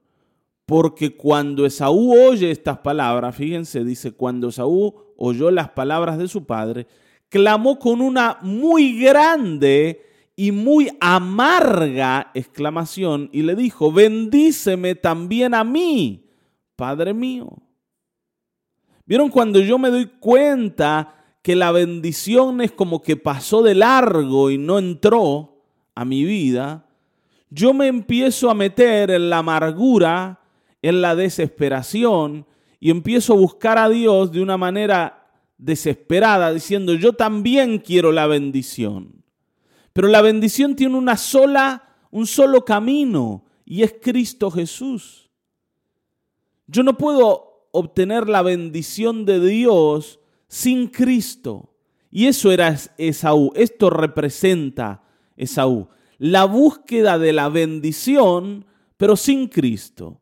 porque 0.66 1.16
cuando 1.18 1.66
Esaú 1.66 2.14
oye 2.14 2.52
estas 2.52 2.78
palabras, 2.78 3.36
fíjense, 3.36 3.84
dice, 3.84 4.14
cuando 4.14 4.50
Esaú 4.50 4.96
oyó 5.18 5.52
las 5.52 5.70
palabras 5.70 6.18
de 6.18 6.28
su 6.28 6.46
padre, 6.46 6.88
clamó 7.30 7.80
con 7.80 8.02
una 8.02 8.38
muy 8.42 9.00
grande 9.00 10.06
y 10.36 10.52
muy 10.52 10.90
amarga 11.00 12.32
exclamación 12.34 13.30
y 13.32 13.44
le 13.44 13.56
dijo, 13.56 13.92
bendíceme 13.92 14.96
también 14.96 15.54
a 15.54 15.64
mí, 15.64 16.26
Padre 16.76 17.14
mío. 17.14 17.50
¿Vieron 19.06 19.30
cuando 19.30 19.60
yo 19.60 19.78
me 19.78 19.90
doy 19.90 20.06
cuenta 20.20 21.16
que 21.42 21.56
la 21.56 21.72
bendición 21.72 22.62
es 22.62 22.72
como 22.72 23.02
que 23.02 23.16
pasó 23.16 23.64
de 23.64 23.76
largo 23.76 24.52
y 24.52 24.58
no 24.58 24.78
entró? 24.78 25.56
a 26.00 26.06
mi 26.06 26.24
vida, 26.24 26.86
yo 27.50 27.74
me 27.74 27.88
empiezo 27.88 28.50
a 28.50 28.54
meter 28.54 29.12
en 29.12 29.30
la 29.30 29.40
amargura, 29.40 30.40
en 30.82 31.02
la 31.02 31.14
desesperación 31.14 32.46
y 32.80 32.90
empiezo 32.90 33.34
a 33.34 33.36
buscar 33.36 33.78
a 33.78 33.90
Dios 33.90 34.32
de 34.32 34.42
una 34.42 34.56
manera 34.56 35.19
desesperada, 35.60 36.52
diciendo, 36.52 36.96
yo 36.96 37.14
también 37.14 37.78
quiero 37.78 38.12
la 38.12 38.26
bendición. 38.26 39.24
Pero 39.94 40.08
la 40.08 40.22
bendición 40.22 40.76
tiene 40.76 40.96
una 40.96 41.18
sola, 41.18 41.98
un 42.10 42.26
solo 42.26 42.66
camino 42.66 43.46
y 43.66 43.84
es 43.84 43.94
Cristo 44.02 44.50
Jesús. 44.50 45.30
Yo 46.66 46.82
no 46.82 46.98
puedo 46.98 47.68
obtener 47.72 48.30
la 48.30 48.42
bendición 48.42 49.26
de 49.26 49.40
Dios 49.46 50.20
sin 50.48 50.88
Cristo. 50.88 51.76
Y 52.10 52.28
eso 52.28 52.52
era 52.52 52.76
Esaú. 52.98 53.52
Esto 53.56 53.90
representa 53.90 55.04
Esaú. 55.36 55.90
La 56.18 56.46
búsqueda 56.46 57.20
de 57.20 57.34
la 57.34 57.50
bendición, 57.50 58.66
pero 58.98 59.16
sin 59.16 59.48
Cristo. 59.48 60.22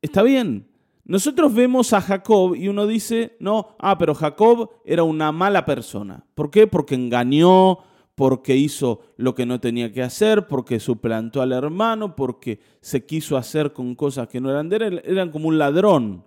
Está 0.00 0.22
bien. 0.22 0.67
Nosotros 1.08 1.54
vemos 1.54 1.94
a 1.94 2.02
Jacob 2.02 2.54
y 2.54 2.68
uno 2.68 2.86
dice, 2.86 3.34
no, 3.40 3.74
ah, 3.78 3.96
pero 3.96 4.14
Jacob 4.14 4.70
era 4.84 5.04
una 5.04 5.32
mala 5.32 5.64
persona. 5.64 6.22
¿Por 6.34 6.50
qué? 6.50 6.66
Porque 6.66 6.94
engañó, 6.96 7.78
porque 8.14 8.54
hizo 8.54 9.00
lo 9.16 9.34
que 9.34 9.46
no 9.46 9.58
tenía 9.58 9.90
que 9.90 10.02
hacer, 10.02 10.46
porque 10.48 10.78
suplantó 10.78 11.40
al 11.40 11.52
hermano, 11.52 12.14
porque 12.14 12.60
se 12.82 13.06
quiso 13.06 13.38
hacer 13.38 13.72
con 13.72 13.94
cosas 13.94 14.28
que 14.28 14.38
no 14.38 14.50
eran 14.50 14.68
de 14.68 14.76
él. 14.76 15.02
Eran 15.02 15.30
como 15.30 15.48
un 15.48 15.56
ladrón, 15.56 16.26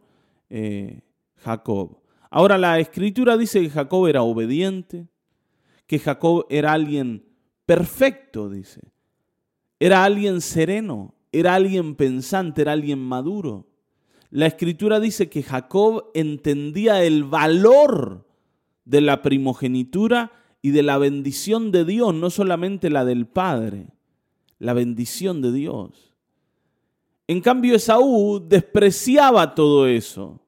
eh, 0.50 1.02
Jacob. 1.36 2.00
Ahora 2.32 2.58
la 2.58 2.80
escritura 2.80 3.38
dice 3.38 3.62
que 3.62 3.70
Jacob 3.70 4.08
era 4.08 4.24
obediente, 4.24 5.08
que 5.86 6.00
Jacob 6.00 6.48
era 6.50 6.74
alguien 6.74 7.24
perfecto, 7.68 8.50
dice. 8.50 8.82
Era 9.80 10.04
alguien 10.04 10.42
sereno, 10.42 11.14
era 11.32 11.54
alguien 11.54 11.94
pensante, 11.94 12.64
era 12.64 12.72
alguien 12.72 12.98
maduro. 12.98 13.68
La 14.32 14.46
escritura 14.46 15.02
dice 15.02 15.30
que 15.30 15.44
Jacob 15.44 16.10
entendía 16.14 17.04
el 17.04 17.26
valor 17.26 18.26
de 18.86 19.02
la 19.02 19.22
primogenitura 19.22 20.32
y 20.62 20.72
de 20.72 20.84
la 20.84 20.98
bendición 20.98 21.72
de 21.72 21.84
Dios, 21.84 22.16
no 22.16 22.30
solamente 22.30 22.90
la 22.90 23.04
del 23.04 23.28
Padre, 23.28 23.88
la 24.58 24.74
bendición 24.74 25.42
de 25.42 25.52
Dios. 25.52 26.16
En 27.28 27.42
cambio, 27.42 27.76
Esaú 27.76 28.42
despreciaba 28.48 29.54
todo 29.54 29.86
eso. 29.86 30.40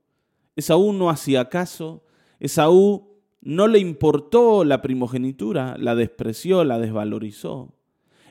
Esaú 0.55 0.93
no 0.93 1.09
hacía 1.09 1.49
caso, 1.49 2.05
Esaú 2.39 3.09
no 3.41 3.67
le 3.67 3.79
importó 3.79 4.63
la 4.63 4.81
primogenitura, 4.81 5.75
la 5.77 5.93
despreció, 5.95 6.63
la 6.63 6.79
desvalorizó. 6.79 7.73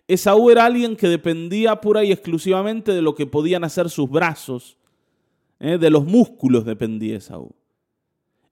Esaú 0.09 0.51
era 0.51 0.65
alguien 0.65 0.97
que 0.97 1.09
dependía 1.09 1.81
pura 1.83 2.05
y 2.05 2.13
exclusivamente 2.13 2.93
de 2.93 3.03
lo 3.03 3.15
que 3.15 3.27
podían 3.27 3.65
hacer 3.65 3.91
sus 3.91 4.09
brazos, 4.09 4.79
¿eh? 5.63 5.79
de 5.79 5.91
los 5.91 6.05
músculos 6.05 6.65
dependía 6.65 7.17
Esaú. 7.17 7.55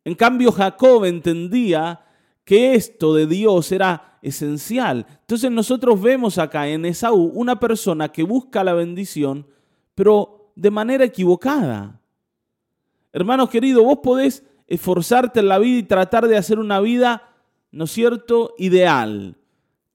En 0.04 0.14
cambio, 0.14 0.50
Jacob 0.52 1.04
entendía 1.04 2.00
que 2.44 2.74
esto 2.74 3.14
de 3.14 3.26
Dios 3.26 3.70
era 3.72 4.18
esencial. 4.22 5.06
Entonces 5.20 5.50
nosotros 5.50 6.00
vemos 6.00 6.38
acá 6.38 6.68
en 6.68 6.86
Esaú 6.86 7.32
una 7.34 7.60
persona 7.60 8.08
que 8.08 8.22
busca 8.22 8.64
la 8.64 8.72
bendición, 8.72 9.46
pero 9.94 10.52
de 10.56 10.70
manera 10.70 11.04
equivocada. 11.04 12.00
Hermanos 13.12 13.50
queridos, 13.50 13.84
vos 13.84 13.98
podés 14.02 14.44
esforzarte 14.66 15.40
en 15.40 15.48
la 15.48 15.58
vida 15.58 15.78
y 15.78 15.82
tratar 15.82 16.28
de 16.28 16.36
hacer 16.36 16.58
una 16.58 16.80
vida, 16.80 17.34
¿no 17.72 17.84
es 17.84 17.90
cierto?, 17.90 18.54
ideal. 18.56 19.36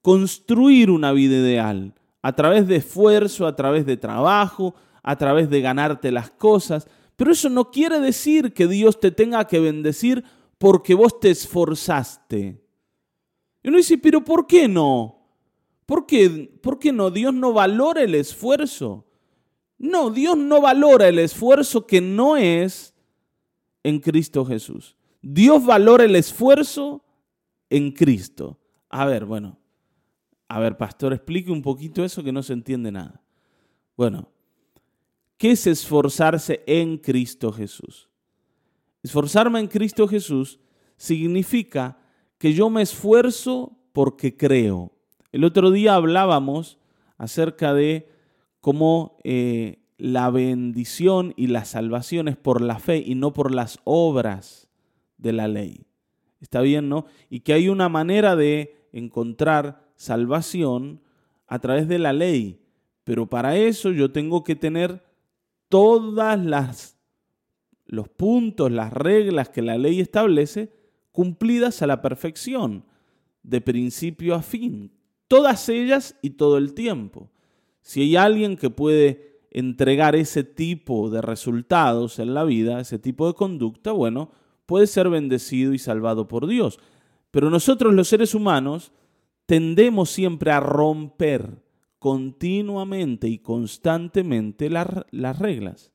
Construir 0.02 0.92
una 0.92 1.14
vida 1.14 1.36
ideal 1.36 1.94
a 2.22 2.34
través 2.34 2.68
de 2.68 2.76
esfuerzo, 2.76 3.48
a 3.48 3.56
través 3.56 3.86
de 3.86 3.98
trabajo, 3.98 4.76
a 5.02 5.16
través 5.16 5.50
de 5.50 5.62
ganarte 5.62 6.12
las 6.12 6.30
cosas. 6.32 6.88
Pero 7.16 7.32
eso 7.32 7.50
no 7.50 7.72
quiere 7.72 8.00
decir 8.00 8.54
que 8.54 8.68
Dios 8.68 9.00
te 9.00 9.12
tenga 9.12 9.46
que 9.48 9.60
bendecir 9.60 10.24
porque 10.58 10.94
vos 10.94 11.20
te 11.20 11.30
esforzaste. 11.30 12.62
Y 13.64 13.70
uno 13.70 13.78
dice, 13.78 13.98
pero 13.98 14.24
¿por 14.24 14.48
qué 14.48 14.68
no? 14.68 15.26
¿Por 15.86 16.06
qué? 16.06 16.52
¿Por 16.62 16.80
qué 16.80 16.92
no? 16.92 17.12
Dios 17.12 17.34
no 17.34 17.54
valora 17.54 18.02
el 18.04 18.16
esfuerzo. 18.16 19.06
No, 19.78 20.10
Dios 20.10 20.38
no 20.38 20.62
valora 20.62 21.08
el 21.08 21.20
esfuerzo 21.20 21.86
que 21.86 22.02
no 22.02 22.38
es 22.38 22.94
en 23.84 24.00
Cristo 24.00 24.46
Jesús. 24.46 24.96
Dios 25.22 25.66
valora 25.66 26.06
el 26.06 26.16
esfuerzo 26.16 27.04
en 27.70 27.92
Cristo. 27.92 28.60
A 28.90 29.06
ver, 29.06 29.26
bueno, 29.26 29.60
a 30.48 30.60
ver, 30.60 30.78
pastor, 30.78 31.14
explique 31.14 31.52
un 31.52 31.62
poquito 31.62 32.04
eso 32.04 32.24
que 32.24 32.32
no 32.32 32.44
se 32.44 32.54
entiende 32.54 32.92
nada. 32.92 33.22
Bueno, 33.98 34.30
¿qué 35.38 35.52
es 35.52 35.68
esforzarse 35.68 36.64
en 36.68 36.98
Cristo 36.98 37.52
Jesús? 37.52 38.10
Esforzarme 39.04 39.60
en 39.60 39.68
Cristo 39.68 40.08
Jesús 40.08 40.60
significa 40.98 42.00
que 42.38 42.54
yo 42.54 42.70
me 42.70 42.82
esfuerzo 42.82 43.78
porque 43.94 44.36
creo. 44.36 44.92
El 45.32 45.44
otro 45.44 45.72
día 45.72 45.96
hablábamos 45.96 46.78
acerca 47.18 47.74
de 47.74 48.10
cómo 48.62 49.18
eh, 49.24 49.80
la 49.98 50.30
bendición 50.30 51.34
y 51.38 51.48
la 51.48 51.66
salvación 51.66 52.28
es 52.28 52.38
por 52.38 52.62
la 52.62 52.80
fe 52.80 53.04
y 53.06 53.16
no 53.16 53.34
por 53.34 53.54
las 53.54 53.80
obras 53.84 54.68
de 55.18 55.34
la 55.34 55.48
ley. 55.48 55.86
¿Está 56.42 56.62
bien, 56.62 56.90
no? 56.90 57.06
Y 57.30 57.42
que 57.42 57.54
hay 57.54 57.70
una 57.70 57.90
manera 57.90 58.36
de 58.36 58.76
encontrar 58.92 59.86
salvación 59.96 61.02
a 61.48 61.60
través 61.60 61.88
de 61.88 62.00
la 62.00 62.14
ley, 62.14 62.60
pero 63.04 63.28
para 63.28 63.56
eso 63.56 63.92
yo 63.92 64.12
tengo 64.12 64.44
que 64.44 64.56
tener 64.56 65.04
todas 65.70 66.44
las 66.44 66.96
los 67.88 68.10
puntos, 68.10 68.72
las 68.72 68.92
reglas 68.92 69.50
que 69.50 69.62
la 69.62 69.78
ley 69.78 70.00
establece 70.00 70.72
cumplidas 71.12 71.82
a 71.82 71.88
la 71.88 72.02
perfección, 72.02 72.86
de 73.44 73.62
principio 73.62 74.36
a 74.36 74.42
fin, 74.42 74.92
todas 75.28 75.70
ellas 75.70 76.18
y 76.22 76.32
todo 76.32 76.58
el 76.58 76.74
tiempo. 76.74 77.32
Si 77.82 78.02
hay 78.02 78.16
alguien 78.16 78.58
que 78.58 78.70
puede 78.70 79.40
entregar 79.52 80.16
ese 80.16 80.44
tipo 80.44 81.10
de 81.10 81.22
resultados 81.22 82.20
en 82.20 82.34
la 82.34 82.44
vida, 82.44 82.80
ese 82.80 83.00
tipo 83.00 83.28
de 83.28 83.36
conducta, 83.36 83.92
bueno, 83.92 84.32
puede 84.66 84.88
ser 84.88 85.10
bendecido 85.10 85.74
y 85.74 85.80
salvado 85.80 86.28
por 86.28 86.48
Dios. 86.48 86.80
Pero 87.32 87.50
nosotros 87.50 87.94
los 87.94 88.08
seres 88.08 88.34
humanos 88.34 88.92
tendemos 89.46 90.10
siempre 90.10 90.52
a 90.52 90.60
romper 90.60 91.64
continuamente 92.06 93.28
y 93.28 93.40
constantemente 93.40 94.70
las 94.70 95.40
reglas. 95.40 95.92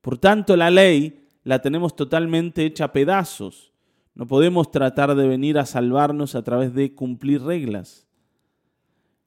Por 0.00 0.16
tanto, 0.16 0.56
la 0.56 0.70
ley 0.70 1.26
la 1.44 1.60
tenemos 1.60 1.94
totalmente 1.94 2.64
hecha 2.64 2.84
a 2.84 2.92
pedazos. 2.92 3.74
No 4.14 4.26
podemos 4.26 4.70
tratar 4.70 5.14
de 5.14 5.28
venir 5.28 5.58
a 5.58 5.66
salvarnos 5.66 6.34
a 6.34 6.42
través 6.42 6.72
de 6.72 6.94
cumplir 6.94 7.42
reglas. 7.42 8.06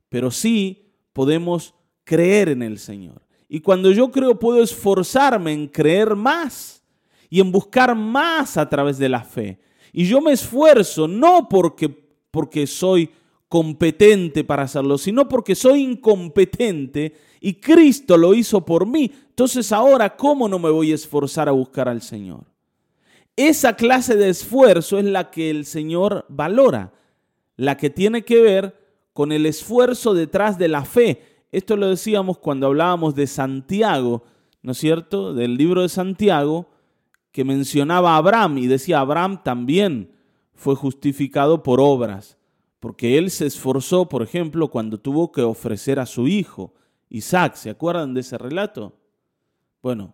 Pero 0.09 0.31
sí 0.31 0.91
podemos 1.13 1.75
creer 2.03 2.49
en 2.49 2.63
el 2.63 2.79
Señor. 2.79 3.21
Y 3.47 3.59
cuando 3.59 3.91
yo 3.91 4.09
creo 4.09 4.39
puedo 4.39 4.63
esforzarme 4.63 5.53
en 5.53 5.67
creer 5.67 6.15
más. 6.15 6.83
y 7.29 7.41
en 7.41 7.51
buscar 7.51 7.93
más 7.93 8.57
a 8.57 8.67
través 8.67 8.97
de 8.97 9.09
la 9.09 9.23
fe. 9.23 9.59
Y 9.93 10.05
yo 10.05 10.19
me 10.19 10.31
esfuerzo 10.31 11.07
no 11.07 11.47
porque, 11.47 11.89
porque 12.31 12.65
soy 12.65 13.11
competente 13.47 14.43
para 14.43 14.63
hacerlo, 14.63 14.97
sino 14.97 15.27
porque 15.27 15.55
soy 15.55 15.81
incompetente 15.83 17.13
y 17.39 17.55
Cristo 17.55 18.17
lo 18.17 18.33
hizo 18.33 18.65
por 18.65 18.85
mí. 18.85 19.11
Entonces 19.29 19.71
ahora, 19.71 20.15
¿cómo 20.15 20.47
no 20.47 20.59
me 20.59 20.69
voy 20.69 20.91
a 20.91 20.95
esforzar 20.95 21.47
a 21.47 21.53
buscar 21.53 21.87
al 21.87 22.01
Señor? 22.01 22.45
Esa 23.35 23.75
clase 23.75 24.15
de 24.15 24.29
esfuerzo 24.29 24.97
es 24.97 25.05
la 25.05 25.29
que 25.29 25.49
el 25.49 25.65
Señor 25.65 26.25
valora, 26.29 26.93
la 27.57 27.77
que 27.77 27.89
tiene 27.89 28.23
que 28.23 28.41
ver 28.41 28.79
con 29.13 29.31
el 29.31 29.45
esfuerzo 29.45 30.13
detrás 30.13 30.57
de 30.57 30.67
la 30.67 30.85
fe. 30.85 31.21
Esto 31.51 31.75
lo 31.75 31.89
decíamos 31.89 32.37
cuando 32.37 32.67
hablábamos 32.67 33.15
de 33.15 33.27
Santiago, 33.27 34.23
¿no 34.61 34.71
es 34.71 34.77
cierto? 34.77 35.33
Del 35.33 35.57
libro 35.57 35.81
de 35.81 35.89
Santiago, 35.89 36.69
que 37.31 37.43
mencionaba 37.43 38.13
a 38.13 38.17
Abraham 38.17 38.57
y 38.57 38.67
decía, 38.67 39.01
Abraham 39.01 39.43
también 39.43 40.11
fue 40.53 40.75
justificado 40.75 41.63
por 41.63 41.81
obras, 41.81 42.37
porque 42.85 43.17
él 43.17 43.31
se 43.31 43.47
esforzó, 43.47 44.07
por 44.07 44.21
ejemplo, 44.21 44.69
cuando 44.69 44.99
tuvo 44.99 45.31
que 45.31 45.41
ofrecer 45.41 45.99
a 45.99 46.05
su 46.05 46.27
hijo, 46.27 46.75
Isaac, 47.09 47.55
¿se 47.55 47.71
acuerdan 47.71 48.13
de 48.13 48.21
ese 48.21 48.37
relato? 48.37 48.95
Bueno, 49.81 50.13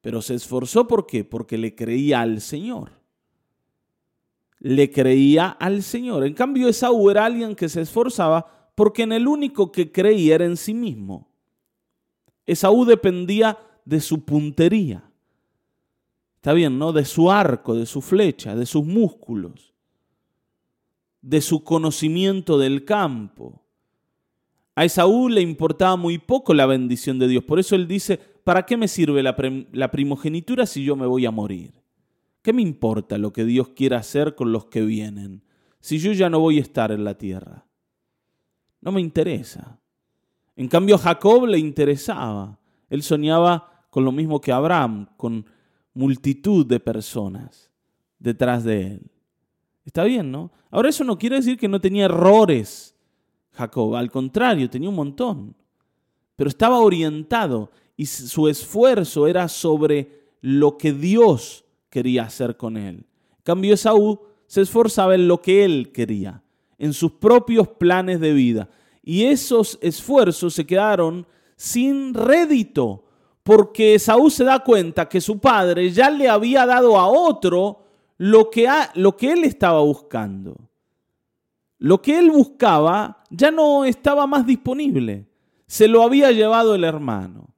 pero 0.00 0.20
se 0.20 0.34
esforzó 0.34 0.88
¿por 0.88 1.06
qué? 1.06 1.22
Porque 1.22 1.56
le 1.56 1.76
creía 1.76 2.20
al 2.20 2.40
Señor. 2.40 2.90
Le 4.58 4.90
creía 4.90 5.46
al 5.46 5.84
Señor. 5.84 6.26
En 6.26 6.34
cambio, 6.34 6.66
Esaú 6.66 7.08
era 7.08 7.24
alguien 7.24 7.54
que 7.54 7.68
se 7.68 7.82
esforzaba 7.82 8.72
porque 8.74 9.04
en 9.04 9.12
el 9.12 9.28
único 9.28 9.70
que 9.70 9.92
creía 9.92 10.34
era 10.34 10.44
en 10.44 10.56
sí 10.56 10.74
mismo. 10.74 11.28
Esaú 12.46 12.84
dependía 12.84 13.56
de 13.84 14.00
su 14.00 14.24
puntería. 14.24 15.08
Está 16.34 16.52
bien, 16.52 16.80
¿no? 16.80 16.92
De 16.92 17.04
su 17.04 17.30
arco, 17.30 17.76
de 17.76 17.86
su 17.86 18.00
flecha, 18.00 18.56
de 18.56 18.66
sus 18.66 18.84
músculos, 18.84 19.71
de 21.22 21.40
su 21.40 21.64
conocimiento 21.64 22.58
del 22.58 22.84
campo. 22.84 23.62
A 24.74 24.84
Esaú 24.84 25.28
le 25.28 25.40
importaba 25.40 25.96
muy 25.96 26.18
poco 26.18 26.52
la 26.52 26.66
bendición 26.66 27.18
de 27.18 27.28
Dios. 27.28 27.44
Por 27.44 27.58
eso 27.58 27.76
él 27.76 27.86
dice, 27.86 28.18
¿para 28.18 28.66
qué 28.66 28.76
me 28.76 28.88
sirve 28.88 29.22
la, 29.22 29.90
primogenitura 29.90 30.66
si 30.66 30.84
yo 30.84 30.96
me 30.96 31.06
voy 31.06 31.24
a 31.24 31.30
morir? 31.30 31.72
¿Qué 32.42 32.52
me 32.52 32.62
importa 32.62 33.18
lo 33.18 33.32
que 33.32 33.44
Dios 33.44 33.68
quiera 33.70 33.98
hacer 33.98 34.34
con 34.34 34.50
los 34.50 34.66
que 34.66 34.82
vienen 34.82 35.44
si 35.80 35.98
yo 35.98 36.12
ya 36.12 36.28
no 36.28 36.40
voy 36.40 36.58
a 36.58 36.62
estar 36.62 36.90
en 36.90 37.04
la 37.04 37.16
tierra? 37.16 37.66
No 38.80 38.90
me 38.90 39.00
interesa. 39.00 39.78
En 40.56 40.68
cambio, 40.68 40.96
a 40.96 40.98
Jacob 40.98 41.46
le 41.46 41.58
interesaba. 41.58 42.58
Él 42.90 43.02
soñaba 43.02 43.86
con 43.90 44.04
lo 44.04 44.10
mismo 44.10 44.40
que 44.40 44.50
Abraham, 44.50 45.06
con 45.16 45.46
multitud 45.94 46.66
de 46.66 46.80
personas 46.80 47.70
detrás 48.18 48.64
de 48.64 48.86
él. 48.94 49.11
Está 49.84 50.04
bien, 50.04 50.30
¿no? 50.30 50.50
Ahora 50.70 50.88
eso 50.88 51.04
no 51.04 51.18
quiere 51.18 51.36
decir 51.36 51.58
que 51.58 51.68
no 51.68 51.80
tenía 51.80 52.04
errores 52.04 52.92
Jacob, 53.52 53.94
al 53.96 54.10
contrario, 54.10 54.70
tenía 54.70 54.88
un 54.88 54.94
montón, 54.94 55.54
pero 56.36 56.48
estaba 56.48 56.78
orientado 56.80 57.70
y 57.96 58.06
su 58.06 58.48
esfuerzo 58.48 59.26
era 59.26 59.48
sobre 59.48 60.22
lo 60.40 60.78
que 60.78 60.92
Dios 60.92 61.64
quería 61.90 62.24
hacer 62.24 62.56
con 62.56 62.76
él. 62.76 63.06
En 63.36 63.42
cambio, 63.44 63.74
Esaú 63.74 64.20
se 64.46 64.62
esforzaba 64.62 65.14
en 65.14 65.28
lo 65.28 65.42
que 65.42 65.64
él 65.64 65.92
quería, 65.92 66.42
en 66.78 66.92
sus 66.94 67.12
propios 67.12 67.68
planes 67.68 68.20
de 68.20 68.32
vida. 68.32 68.68
Y 69.02 69.24
esos 69.24 69.78
esfuerzos 69.82 70.54
se 70.54 70.66
quedaron 70.66 71.26
sin 71.56 72.14
rédito, 72.14 73.04
porque 73.42 73.96
Esaú 73.96 74.30
se 74.30 74.44
da 74.44 74.60
cuenta 74.60 75.08
que 75.08 75.20
su 75.20 75.38
padre 75.38 75.90
ya 75.90 76.08
le 76.08 76.28
había 76.28 76.64
dado 76.64 76.98
a 76.98 77.06
otro 77.06 77.81
lo 78.22 78.50
que, 78.50 78.68
lo 78.94 79.16
que 79.16 79.32
él 79.32 79.42
estaba 79.42 79.80
buscando. 79.80 80.56
Lo 81.78 82.00
que 82.00 82.20
él 82.20 82.30
buscaba 82.30 83.24
ya 83.30 83.50
no 83.50 83.84
estaba 83.84 84.28
más 84.28 84.46
disponible. 84.46 85.26
Se 85.66 85.88
lo 85.88 86.04
había 86.04 86.30
llevado 86.30 86.76
el 86.76 86.84
hermano. 86.84 87.52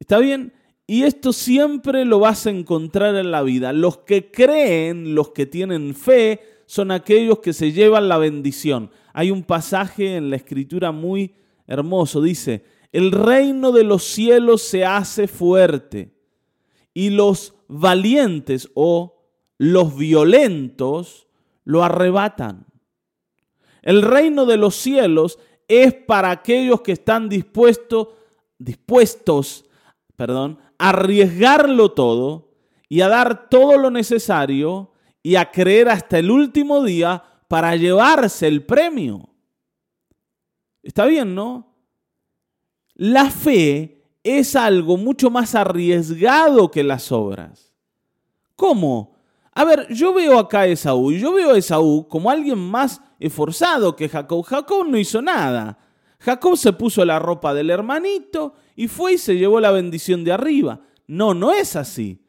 ¿Está 0.00 0.18
bien? 0.18 0.54
Y 0.86 1.02
esto 1.02 1.34
siempre 1.34 2.06
lo 2.06 2.20
vas 2.20 2.46
a 2.46 2.50
encontrar 2.52 3.16
en 3.16 3.30
la 3.30 3.42
vida. 3.42 3.74
Los 3.74 3.98
que 3.98 4.30
creen, 4.30 5.14
los 5.14 5.32
que 5.32 5.44
tienen 5.44 5.94
fe, 5.94 6.40
son 6.64 6.90
aquellos 6.90 7.40
que 7.40 7.52
se 7.52 7.72
llevan 7.72 8.08
la 8.08 8.16
bendición. 8.16 8.90
Hay 9.12 9.30
un 9.30 9.42
pasaje 9.42 10.16
en 10.16 10.30
la 10.30 10.36
escritura 10.36 10.90
muy 10.90 11.34
hermoso. 11.66 12.22
Dice, 12.22 12.64
el 12.92 13.12
reino 13.12 13.72
de 13.72 13.84
los 13.84 14.04
cielos 14.04 14.62
se 14.62 14.86
hace 14.86 15.28
fuerte 15.28 16.14
y 16.94 17.10
los 17.10 17.52
valientes 17.68 18.70
o 18.72 19.14
los 19.58 19.96
violentos 19.96 21.26
lo 21.64 21.84
arrebatan. 21.84 22.66
El 23.82 24.02
reino 24.02 24.46
de 24.46 24.56
los 24.56 24.74
cielos 24.76 25.38
es 25.68 25.94
para 25.94 26.30
aquellos 26.30 26.80
que 26.80 26.92
están 26.92 27.28
dispuestos, 27.28 28.08
dispuestos 28.58 29.64
perdón, 30.16 30.58
arriesgarlo 30.78 31.92
todo 31.92 32.50
y 32.88 33.00
a 33.00 33.08
dar 33.08 33.48
todo 33.48 33.78
lo 33.78 33.90
necesario 33.90 34.92
y 35.22 35.36
a 35.36 35.50
creer 35.50 35.88
hasta 35.88 36.18
el 36.18 36.30
último 36.30 36.84
día 36.84 37.22
para 37.48 37.74
llevarse 37.76 38.46
el 38.46 38.64
premio. 38.64 39.28
Está 40.82 41.06
bien, 41.06 41.34
¿no? 41.34 41.74
La 42.94 43.30
fe 43.30 44.02
es 44.22 44.54
algo 44.54 44.96
mucho 44.96 45.30
más 45.30 45.54
arriesgado 45.54 46.70
que 46.70 46.84
las 46.84 47.10
obras. 47.10 47.72
¿Cómo? 48.54 49.13
A 49.54 49.64
ver, 49.64 49.86
yo 49.92 50.12
veo 50.12 50.38
acá 50.38 50.60
a 50.60 50.66
Esaú 50.66 51.12
y 51.12 51.20
yo 51.20 51.32
veo 51.32 51.52
a 51.52 51.58
Esaú 51.58 52.08
como 52.08 52.30
alguien 52.30 52.58
más 52.58 53.00
esforzado 53.20 53.94
que 53.94 54.08
Jacob. 54.08 54.44
Jacob 54.44 54.86
no 54.88 54.98
hizo 54.98 55.22
nada. 55.22 55.78
Jacob 56.18 56.56
se 56.56 56.72
puso 56.72 57.04
la 57.04 57.18
ropa 57.18 57.54
del 57.54 57.70
hermanito 57.70 58.54
y 58.74 58.88
fue 58.88 59.14
y 59.14 59.18
se 59.18 59.36
llevó 59.36 59.60
la 59.60 59.70
bendición 59.70 60.24
de 60.24 60.32
arriba. 60.32 60.80
No, 61.06 61.34
no 61.34 61.52
es 61.52 61.76
así. 61.76 62.20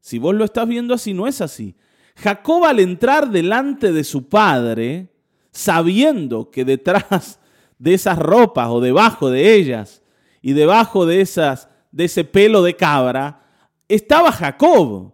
Si 0.00 0.18
vos 0.18 0.34
lo 0.34 0.44
estás 0.44 0.68
viendo 0.68 0.94
así, 0.94 1.12
no 1.12 1.26
es 1.26 1.40
así. 1.40 1.74
Jacob 2.16 2.64
al 2.64 2.80
entrar 2.80 3.30
delante 3.30 3.92
de 3.92 4.04
su 4.04 4.28
padre, 4.28 5.12
sabiendo 5.50 6.50
que 6.50 6.64
detrás 6.64 7.40
de 7.78 7.94
esas 7.94 8.18
ropas 8.18 8.68
o 8.70 8.80
debajo 8.80 9.30
de 9.30 9.54
ellas 9.54 10.02
y 10.40 10.52
debajo 10.52 11.06
de, 11.06 11.20
esas, 11.20 11.68
de 11.90 12.04
ese 12.04 12.24
pelo 12.24 12.62
de 12.62 12.76
cabra, 12.76 13.42
estaba 13.88 14.30
Jacob. 14.30 15.13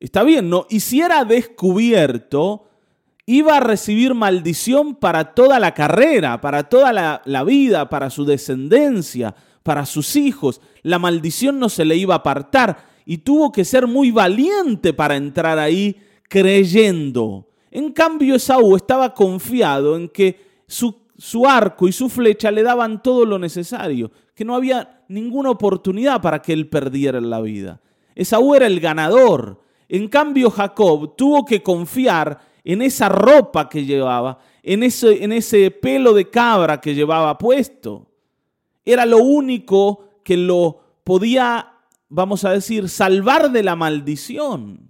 Está 0.00 0.22
bien, 0.22 0.48
¿no? 0.48 0.66
Y 0.70 0.80
si 0.80 1.00
era 1.00 1.24
descubierto, 1.24 2.68
iba 3.26 3.56
a 3.56 3.60
recibir 3.60 4.14
maldición 4.14 4.94
para 4.94 5.34
toda 5.34 5.58
la 5.58 5.74
carrera, 5.74 6.40
para 6.40 6.68
toda 6.68 6.92
la, 6.92 7.44
vida, 7.44 7.88
para 7.88 8.08
su 8.08 8.24
descendencia, 8.24 9.34
para 9.62 9.86
sus 9.86 10.16
hijos. 10.16 10.60
La 10.82 10.98
maldición 10.98 11.58
no 11.58 11.68
se 11.68 11.84
le 11.84 11.96
iba 11.96 12.14
a 12.14 12.18
apartar 12.18 12.86
y 13.04 13.18
tuvo 13.18 13.50
que 13.50 13.64
ser 13.64 13.86
muy 13.86 14.10
valiente 14.10 14.92
para 14.94 15.16
entrar 15.16 15.58
ahí 15.58 15.96
creyendo. 16.28 17.48
En 17.70 17.92
cambio, 17.92 18.36
Esaú 18.36 18.76
estaba 18.76 19.12
confiado 19.12 19.96
en 19.96 20.08
que 20.08 20.40
su 20.66 21.46
arco 21.46 21.88
y 21.88 21.92
su 21.92 22.08
flecha 22.08 22.50
le 22.50 22.62
daban 22.62 23.02
todo 23.02 23.26
lo 23.26 23.38
necesario, 23.38 24.12
que 24.34 24.44
no 24.44 24.54
había 24.54 25.02
ninguna 25.08 25.50
oportunidad 25.50 26.22
para 26.22 26.40
que 26.40 26.52
él 26.52 26.68
perdiera 26.68 27.20
la 27.20 27.40
vida. 27.40 27.80
Esaú 28.14 28.54
era 28.54 28.66
el 28.66 28.80
ganador. 28.80 29.67
En 29.88 30.08
cambio, 30.08 30.50
Jacob 30.50 31.16
tuvo 31.16 31.44
que 31.44 31.62
confiar 31.62 32.38
en 32.62 32.82
esa 32.82 33.08
ropa 33.08 33.68
que 33.68 33.84
llevaba, 33.84 34.38
en 34.62 34.82
ese, 34.82 35.24
en 35.24 35.32
ese 35.32 35.70
pelo 35.70 36.12
de 36.12 36.28
cabra 36.28 36.80
que 36.80 36.94
llevaba 36.94 37.38
puesto. 37.38 38.10
Era 38.84 39.06
lo 39.06 39.18
único 39.18 40.20
que 40.22 40.36
lo 40.36 40.80
podía, 41.04 41.72
vamos 42.10 42.44
a 42.44 42.50
decir, 42.50 42.90
salvar 42.90 43.50
de 43.50 43.62
la 43.62 43.76
maldición. 43.76 44.88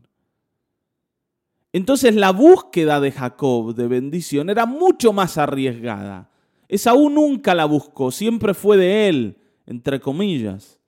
Entonces 1.72 2.16
la 2.16 2.32
búsqueda 2.32 2.98
de 2.98 3.12
Jacob 3.12 3.74
de 3.74 3.86
bendición 3.86 4.50
era 4.50 4.66
mucho 4.66 5.12
más 5.12 5.38
arriesgada. 5.38 6.30
Esaú 6.66 7.08
nunca 7.08 7.54
la 7.54 7.66
buscó, 7.66 8.10
siempre 8.10 8.54
fue 8.54 8.76
de 8.76 9.08
él, 9.08 9.38
entre 9.66 10.00
comillas. 10.00 10.80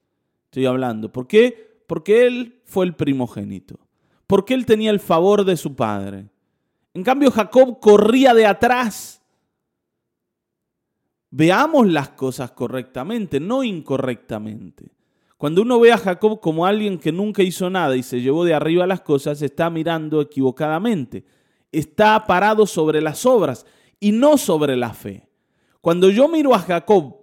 Estoy 0.46 0.66
hablando. 0.66 1.12
¿Por 1.12 1.28
qué? 1.28 1.84
Porque 1.86 2.26
él 2.26 2.60
fue 2.64 2.86
el 2.86 2.94
primogénito. 2.94 3.78
Porque 4.30 4.54
él 4.54 4.64
tenía 4.64 4.92
el 4.92 5.00
favor 5.00 5.44
de 5.44 5.56
su 5.56 5.74
padre. 5.74 6.30
En 6.94 7.02
cambio, 7.02 7.30
Jacob 7.30 7.80
corría 7.80 8.32
de 8.32 8.46
atrás 8.46 9.20
Veamos 11.30 11.86
las 11.86 12.10
cosas 12.10 12.50
correctamente, 12.50 13.38
no 13.38 13.62
incorrectamente. 13.62 14.90
Cuando 15.38 15.62
uno 15.62 15.78
ve 15.78 15.92
a 15.92 15.98
Jacob 15.98 16.40
como 16.40 16.66
alguien 16.66 16.98
que 16.98 17.12
nunca 17.12 17.42
hizo 17.42 17.70
nada 17.70 17.96
y 17.96 18.02
se 18.02 18.20
llevó 18.20 18.44
de 18.44 18.52
arriba 18.52 18.86
las 18.86 19.00
cosas, 19.00 19.40
está 19.40 19.70
mirando 19.70 20.20
equivocadamente. 20.20 21.24
Está 21.70 22.26
parado 22.26 22.66
sobre 22.66 23.00
las 23.00 23.24
obras 23.24 23.64
y 24.00 24.10
no 24.10 24.36
sobre 24.36 24.76
la 24.76 24.92
fe. 24.92 25.28
Cuando 25.80 26.10
yo 26.10 26.28
miro 26.28 26.52
a 26.52 26.58
Jacob 26.58 27.20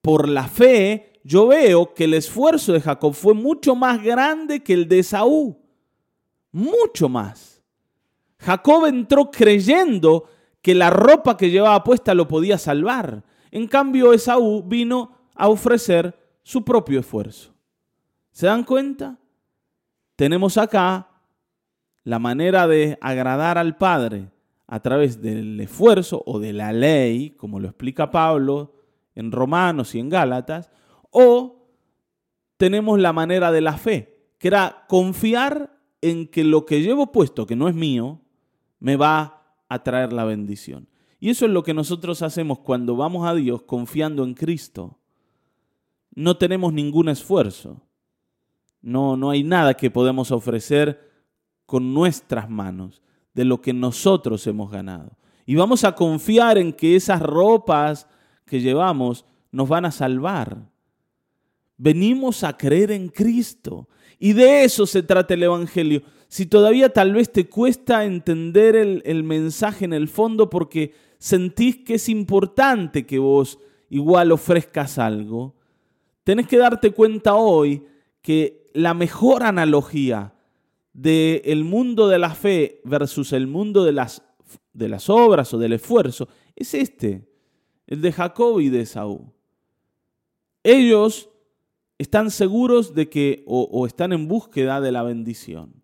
por 0.00 0.28
la 0.28 0.46
fe, 0.46 1.20
yo 1.24 1.48
veo 1.48 1.92
que 1.94 2.04
el 2.04 2.14
esfuerzo 2.14 2.72
de 2.72 2.80
Jacob 2.80 3.12
fue 3.12 3.34
mucho 3.34 3.74
más 3.74 4.02
grande 4.02 4.62
que 4.62 4.72
el 4.72 4.88
de 4.88 5.00
Esaú. 5.00 5.58
Mucho 6.58 7.08
más. 7.08 7.62
Jacob 8.40 8.86
entró 8.86 9.30
creyendo 9.30 10.28
que 10.60 10.74
la 10.74 10.90
ropa 10.90 11.36
que 11.36 11.50
llevaba 11.50 11.84
puesta 11.84 12.14
lo 12.14 12.26
podía 12.26 12.58
salvar. 12.58 13.22
En 13.52 13.68
cambio, 13.68 14.12
Esaú 14.12 14.64
vino 14.64 15.12
a 15.36 15.46
ofrecer 15.48 16.18
su 16.42 16.64
propio 16.64 16.98
esfuerzo. 16.98 17.54
¿Se 18.32 18.46
dan 18.46 18.64
cuenta? 18.64 19.18
Tenemos 20.16 20.58
acá 20.58 21.08
la 22.02 22.18
manera 22.18 22.66
de 22.66 22.98
agradar 23.00 23.56
al 23.56 23.76
Padre 23.76 24.32
a 24.66 24.80
través 24.80 25.22
del 25.22 25.60
esfuerzo 25.60 26.24
o 26.26 26.40
de 26.40 26.52
la 26.52 26.72
ley, 26.72 27.30
como 27.30 27.60
lo 27.60 27.68
explica 27.68 28.10
Pablo 28.10 28.74
en 29.14 29.30
Romanos 29.30 29.94
y 29.94 30.00
en 30.00 30.08
Gálatas, 30.08 30.72
o 31.10 31.68
tenemos 32.56 32.98
la 32.98 33.12
manera 33.12 33.52
de 33.52 33.60
la 33.60 33.78
fe, 33.78 34.32
que 34.38 34.48
era 34.48 34.86
confiar 34.88 35.77
en 36.00 36.26
que 36.28 36.44
lo 36.44 36.66
que 36.66 36.82
llevo 36.82 37.12
puesto, 37.12 37.46
que 37.46 37.56
no 37.56 37.68
es 37.68 37.74
mío, 37.74 38.20
me 38.80 38.96
va 38.96 39.42
a 39.68 39.82
traer 39.82 40.12
la 40.12 40.24
bendición. 40.24 40.88
Y 41.20 41.30
eso 41.30 41.46
es 41.46 41.50
lo 41.50 41.62
que 41.62 41.74
nosotros 41.74 42.22
hacemos 42.22 42.60
cuando 42.60 42.96
vamos 42.96 43.26
a 43.26 43.34
Dios 43.34 43.62
confiando 43.62 44.24
en 44.24 44.34
Cristo. 44.34 44.98
No 46.14 46.36
tenemos 46.36 46.72
ningún 46.72 47.08
esfuerzo. 47.08 47.82
No, 48.80 49.16
no 49.16 49.30
hay 49.30 49.42
nada 49.42 49.74
que 49.74 49.90
podemos 49.90 50.30
ofrecer 50.30 51.10
con 51.66 51.92
nuestras 51.92 52.48
manos 52.48 53.02
de 53.34 53.44
lo 53.44 53.60
que 53.60 53.72
nosotros 53.72 54.46
hemos 54.46 54.70
ganado. 54.70 55.16
Y 55.44 55.56
vamos 55.56 55.84
a 55.84 55.94
confiar 55.94 56.58
en 56.58 56.72
que 56.72 56.94
esas 56.94 57.20
ropas 57.20 58.06
que 58.44 58.60
llevamos 58.60 59.24
nos 59.50 59.68
van 59.68 59.84
a 59.84 59.90
salvar. 59.90 60.70
Venimos 61.76 62.44
a 62.44 62.56
creer 62.56 62.90
en 62.90 63.08
Cristo. 63.08 63.88
Y 64.18 64.32
de 64.32 64.64
eso 64.64 64.86
se 64.86 65.02
trata 65.02 65.34
el 65.34 65.42
Evangelio. 65.42 66.02
Si 66.28 66.46
todavía 66.46 66.92
tal 66.92 67.14
vez 67.14 67.32
te 67.32 67.48
cuesta 67.48 68.04
entender 68.04 68.76
el, 68.76 69.24
mensaje 69.24 69.84
en 69.84 69.92
el 69.92 70.08
fondo 70.08 70.50
porque 70.50 70.92
sentís 71.18 71.76
que 71.78 71.94
es 71.94 72.08
importante 72.08 73.06
que 73.06 73.18
vos 73.18 73.58
igual 73.88 74.32
ofrezcas 74.32 74.98
algo, 74.98 75.54
tenés 76.24 76.46
que 76.46 76.58
darte 76.58 76.90
cuenta 76.90 77.34
hoy 77.34 77.82
que 78.20 78.70
la 78.74 78.92
mejor 78.92 79.42
analogía 79.42 80.34
del 80.92 81.40
el 81.44 81.64
mundo 81.64 82.08
de 82.08 82.18
la 82.18 82.34
fe 82.34 82.80
versus 82.84 83.32
el 83.32 83.46
mundo 83.46 83.84
de 83.84 83.92
las, 83.92 84.22
de 84.72 84.88
las 84.88 85.08
obras 85.08 85.54
o 85.54 85.58
del 85.58 85.72
esfuerzo 85.72 86.28
es 86.54 86.74
este, 86.74 87.26
el 87.86 88.02
de 88.02 88.12
Jacob 88.12 88.60
y 88.60 88.68
de 88.68 88.84
Saúl. 88.84 89.32
Ellos 90.62 91.30
están 91.98 92.30
seguros 92.30 92.94
de 92.94 93.08
que 93.08 93.44
o, 93.46 93.86
están 93.86 94.12
en 94.12 94.28
búsqueda 94.28 94.80
de 94.80 94.92
la 94.92 95.02
bendición. 95.02 95.82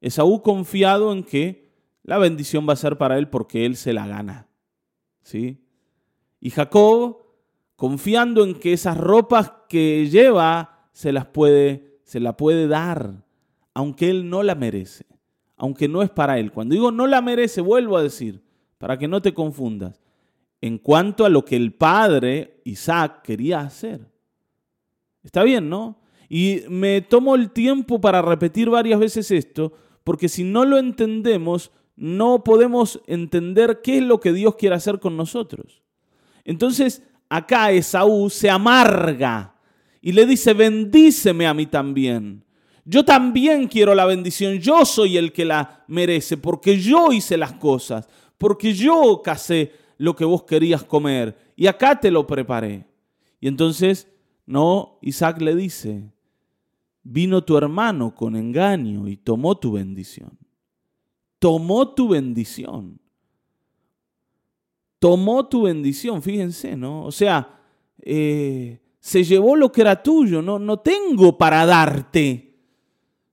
Esaú 0.00 0.42
confiado 0.42 1.12
en 1.12 1.24
que 1.24 1.72
la 2.02 2.18
bendición 2.18 2.68
va 2.68 2.74
a 2.74 2.76
ser 2.76 2.98
para 2.98 3.18
él 3.18 3.28
porque 3.28 3.64
él 3.64 3.76
se 3.76 3.92
la 3.92 4.06
gana. 4.06 4.48
¿Sí? 5.22 5.64
Y 6.40 6.50
Jacob 6.50 7.24
confiando 7.74 8.44
en 8.44 8.54
que 8.54 8.72
esas 8.72 8.96
ropas 8.96 9.52
que 9.68 10.08
lleva 10.08 10.88
se 10.92 11.12
las 11.12 11.26
puede 11.26 12.00
se 12.04 12.20
la 12.20 12.36
puede 12.36 12.68
dar 12.68 13.24
aunque 13.74 14.08
él 14.08 14.30
no 14.30 14.42
la 14.42 14.54
merece, 14.54 15.04
aunque 15.56 15.86
no 15.86 16.00
es 16.00 16.08
para 16.08 16.38
él. 16.38 16.50
Cuando 16.52 16.72
digo 16.72 16.92
no 16.92 17.06
la 17.06 17.20
merece, 17.20 17.60
vuelvo 17.60 17.98
a 17.98 18.02
decir, 18.02 18.42
para 18.78 18.96
que 18.98 19.08
no 19.08 19.20
te 19.20 19.34
confundas, 19.34 20.00
en 20.62 20.78
cuanto 20.78 21.26
a 21.26 21.28
lo 21.28 21.44
que 21.44 21.56
el 21.56 21.74
padre 21.74 22.62
Isaac 22.64 23.20
quería 23.22 23.60
hacer. 23.60 24.15
Está 25.26 25.42
bien, 25.42 25.68
¿no? 25.68 25.98
Y 26.28 26.62
me 26.68 27.00
tomo 27.00 27.34
el 27.34 27.50
tiempo 27.50 28.00
para 28.00 28.22
repetir 28.22 28.70
varias 28.70 29.00
veces 29.00 29.32
esto, 29.32 29.72
porque 30.04 30.28
si 30.28 30.44
no 30.44 30.64
lo 30.64 30.78
entendemos, 30.78 31.72
no 31.96 32.44
podemos 32.44 33.00
entender 33.08 33.80
qué 33.82 33.98
es 33.98 34.04
lo 34.04 34.20
que 34.20 34.32
Dios 34.32 34.54
quiere 34.54 34.76
hacer 34.76 35.00
con 35.00 35.16
nosotros. 35.16 35.82
Entonces, 36.44 37.02
acá 37.28 37.72
Esaú 37.72 38.30
se 38.30 38.48
amarga 38.48 39.56
y 40.00 40.12
le 40.12 40.26
dice, 40.26 40.54
bendíceme 40.54 41.44
a 41.48 41.54
mí 41.54 41.66
también. 41.66 42.44
Yo 42.84 43.04
también 43.04 43.66
quiero 43.66 43.96
la 43.96 44.04
bendición, 44.04 44.58
yo 44.60 44.84
soy 44.84 45.16
el 45.16 45.32
que 45.32 45.44
la 45.44 45.84
merece, 45.88 46.36
porque 46.36 46.78
yo 46.78 47.12
hice 47.12 47.36
las 47.36 47.54
cosas, 47.54 48.08
porque 48.38 48.74
yo 48.74 49.22
casé 49.24 49.72
lo 49.98 50.14
que 50.14 50.24
vos 50.24 50.44
querías 50.44 50.84
comer 50.84 51.36
y 51.56 51.66
acá 51.66 51.98
te 51.98 52.12
lo 52.12 52.28
preparé. 52.28 52.86
Y 53.40 53.48
entonces, 53.48 54.06
no, 54.46 54.98
Isaac 55.02 55.40
le 55.40 55.56
dice, 55.56 56.12
vino 57.02 57.42
tu 57.44 57.56
hermano 57.56 58.14
con 58.14 58.36
engaño 58.36 59.08
y 59.08 59.16
tomó 59.16 59.58
tu 59.58 59.72
bendición. 59.72 60.38
Tomó 61.38 61.94
tu 61.94 62.08
bendición. 62.08 63.00
Tomó 64.98 65.46
tu 65.46 65.62
bendición, 65.62 66.22
fíjense, 66.22 66.76
¿no? 66.76 67.04
O 67.04 67.12
sea, 67.12 67.60
eh, 68.00 68.80
se 69.00 69.24
llevó 69.24 69.56
lo 69.56 69.70
que 69.70 69.82
era 69.82 70.02
tuyo, 70.02 70.40
no, 70.40 70.58
no 70.58 70.78
tengo 70.78 71.36
para 71.36 71.66
darte. 71.66 72.54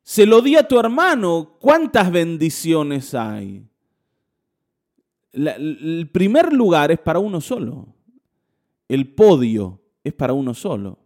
Se 0.02 0.26
lo 0.26 0.42
di 0.42 0.56
a 0.56 0.68
tu 0.68 0.80
hermano. 0.80 1.58
¿Cuántas 1.60 2.12
bendiciones 2.12 3.14
hay? 3.14 3.66
el 5.36 6.08
primer 6.14 6.54
lugar 6.54 6.92
es 6.92 7.00
para 7.00 7.18
uno 7.18 7.42
solo. 7.42 7.88
El 8.88 9.16
podio 9.16 9.82
es 10.04 10.14
para 10.14 10.34
uno 10.34 10.54
solo. 10.54 11.03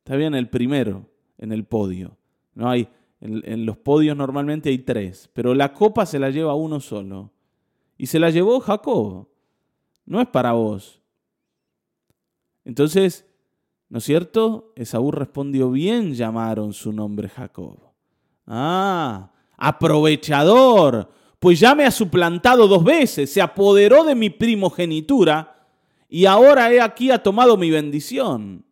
Está 0.00 0.16
bien, 0.16 0.34
el 0.34 0.48
primero 0.48 1.06
en 1.38 1.52
el 1.52 1.64
podio. 1.64 2.16
No 2.54 2.68
hay, 2.68 2.88
en, 3.20 3.42
en 3.44 3.66
los 3.66 3.76
podios 3.76 4.16
normalmente 4.16 4.68
hay 4.68 4.78
tres, 4.78 5.30
pero 5.32 5.54
la 5.54 5.72
copa 5.72 6.04
se 6.06 6.18
la 6.18 6.30
lleva 6.30 6.54
uno 6.54 6.80
solo. 6.80 7.30
Y 7.96 8.06
se 8.06 8.18
la 8.18 8.30
llevó 8.30 8.60
Jacob. 8.60 9.28
No 10.06 10.20
es 10.20 10.28
para 10.28 10.52
vos. 10.52 11.00
Entonces, 12.64 13.26
¿no 13.88 13.98
es 13.98 14.04
cierto? 14.04 14.72
Esaú 14.76 15.10
respondió, 15.10 15.70
bien 15.70 16.14
llamaron 16.14 16.72
su 16.72 16.92
nombre 16.92 17.28
Jacob. 17.28 17.78
Ah, 18.46 19.30
aprovechador, 19.56 21.10
pues 21.38 21.60
ya 21.60 21.74
me 21.74 21.84
ha 21.84 21.90
suplantado 21.90 22.66
dos 22.68 22.84
veces, 22.84 23.32
se 23.32 23.40
apoderó 23.40 24.04
de 24.04 24.14
mi 24.14 24.30
primogenitura 24.30 25.68
y 26.08 26.26
ahora 26.26 26.72
he 26.72 26.80
aquí 26.80 27.10
ha 27.10 27.22
tomado 27.22 27.56
mi 27.56 27.70
bendición. 27.70 28.64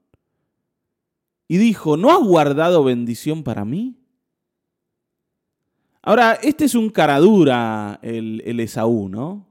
Y 1.49 1.57
dijo, 1.57 1.97
¿no 1.97 2.13
has 2.13 2.23
guardado 2.23 2.85
bendición 2.85 3.43
para 3.43 3.65
mí? 3.65 3.97
Ahora, 6.03 6.39
este 6.43 6.67
es 6.67 6.75
un 6.75 6.91
caradura, 6.91 7.99
el, 8.03 8.43
el 8.45 8.61
Esaú, 8.61 9.09
¿no? 9.09 9.49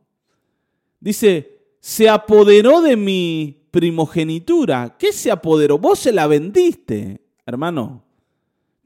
Dice, 0.99 1.75
se 1.79 2.07
apoderó 2.07 2.81
de 2.81 2.95
mi 2.95 3.67
primogenitura. 3.71 4.95
¿Qué 4.97 5.11
se 5.11 5.31
apoderó? 5.31 5.77
Vos 5.77 5.99
se 5.99 6.13
la 6.13 6.27
vendiste, 6.27 7.25
hermano 7.45 8.07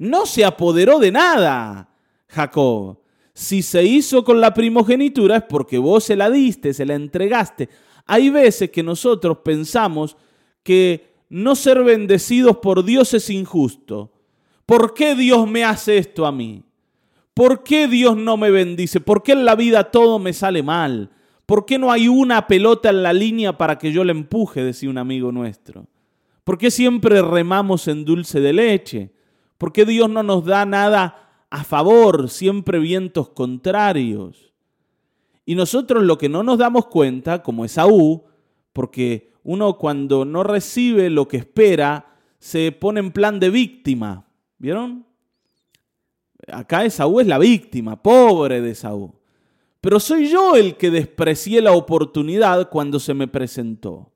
no 0.02 0.26
se 0.26 0.44
apoderó 0.44 0.98
de 0.98 1.12
nada, 1.12 1.88
Jacob. 2.28 2.98
Si 3.36 3.62
se 3.62 3.84
hizo 3.84 4.24
con 4.24 4.42
la 4.42 4.52
primogenitura 4.52 5.38
es 5.38 5.44
porque 5.44 5.78
vos 5.78 6.06
se 6.06 6.16
la 6.16 6.32
diste, 6.32 6.74
se 6.74 6.88
la 6.88 6.96
entregaste. 6.96 7.70
Hay 8.08 8.32
veces 8.32 8.72
que 8.72 8.82
nosotros 8.82 9.38
pensamos 9.44 10.18
que 10.64 11.11
no 11.32 11.56
ser 11.56 11.82
bendecidos 11.82 12.58
por 12.58 12.84
Dios 12.84 13.14
es 13.14 13.30
injusto. 13.30 14.12
¿Por 14.66 14.94
qué 14.94 15.16
Dios 15.16 15.50
me 15.50 15.64
hace 15.64 15.98
esto 15.98 16.26
a 16.26 16.32
mí? 16.34 16.66
¿Por 17.34 17.64
qué 17.64 17.88
Dios 17.88 18.18
no 18.18 18.36
me 18.36 18.52
bendice? 18.52 19.00
¿Por 19.00 19.24
qué 19.24 19.32
en 19.32 19.46
la 19.46 19.56
vida 19.56 19.92
todo 19.92 20.20
me 20.20 20.34
sale 20.34 20.62
mal? 20.62 21.10
¿Por 21.46 21.66
qué 21.66 21.80
no 21.80 21.90
hay 21.90 22.10
una 22.10 22.48
pelota 22.48 22.90
en 22.90 23.02
la 23.02 23.14
línea 23.14 23.58
para 23.58 23.78
que 23.78 23.94
yo 23.94 24.04
la 24.04 24.12
empuje? 24.12 24.62
Decía 24.62 24.90
un 24.90 24.98
amigo 24.98 25.32
nuestro. 25.32 25.88
¿Por 26.44 26.58
qué 26.58 26.70
siempre 26.70 27.22
remamos 27.22 27.88
en 27.88 28.04
dulce 28.04 28.42
de 28.42 28.52
leche? 28.52 29.14
¿Por 29.58 29.72
qué 29.72 29.86
Dios 29.86 30.10
no 30.10 30.24
nos 30.24 30.44
da 30.44 30.66
nada 30.66 31.46
a 31.50 31.64
favor, 31.64 32.30
siempre 32.30 32.78
vientos 32.80 33.30
contrarios? 33.30 34.52
Y 35.46 35.56
nosotros 35.56 36.04
lo 36.04 36.18
que 36.18 36.28
no 36.28 36.44
nos 36.44 36.58
damos 36.58 36.88
cuenta, 36.88 37.42
como 37.42 37.64
Esaú, 37.64 38.26
porque 38.74 39.31
uno 39.44 39.78
cuando 39.78 40.26
no 40.26 40.44
recibe 40.44 41.10
lo 41.10 41.28
que 41.28 41.38
espera, 41.38 42.16
se 42.40 42.72
pone 42.72 43.00
en 43.00 43.12
plan 43.12 43.40
de 43.40 43.50
víctima. 43.50 44.28
¿Vieron? 44.58 45.06
Acá 46.52 46.86
Esaú 46.86 47.20
es 47.20 47.28
la 47.28 47.38
víctima, 47.38 48.02
pobre 48.02 48.62
de 48.62 48.72
Esaú. 48.72 49.14
Pero 49.80 50.00
soy 50.00 50.30
yo 50.30 50.56
el 50.56 50.76
que 50.76 50.92
desprecié 50.92 51.62
la 51.62 51.72
oportunidad 51.72 52.70
cuando 52.70 53.00
se 53.00 53.14
me 53.14 53.28
presentó. 53.28 54.12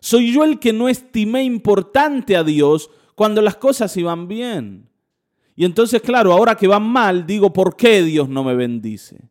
Soy 0.00 0.32
yo 0.32 0.44
el 0.44 0.58
que 0.58 0.72
no 0.72 0.88
estimé 0.88 1.42
importante 1.44 2.36
a 2.36 2.44
Dios 2.44 2.90
cuando 3.14 3.42
las 3.42 3.56
cosas 3.56 3.96
iban 3.96 4.28
bien. 4.28 4.88
Y 5.54 5.64
entonces, 5.64 6.00
claro, 6.02 6.32
ahora 6.32 6.56
que 6.56 6.66
van 6.66 6.82
mal, 6.82 7.26
digo, 7.26 7.52
¿por 7.52 7.76
qué 7.76 8.02
Dios 8.02 8.28
no 8.28 8.42
me 8.42 8.54
bendice? 8.54 9.28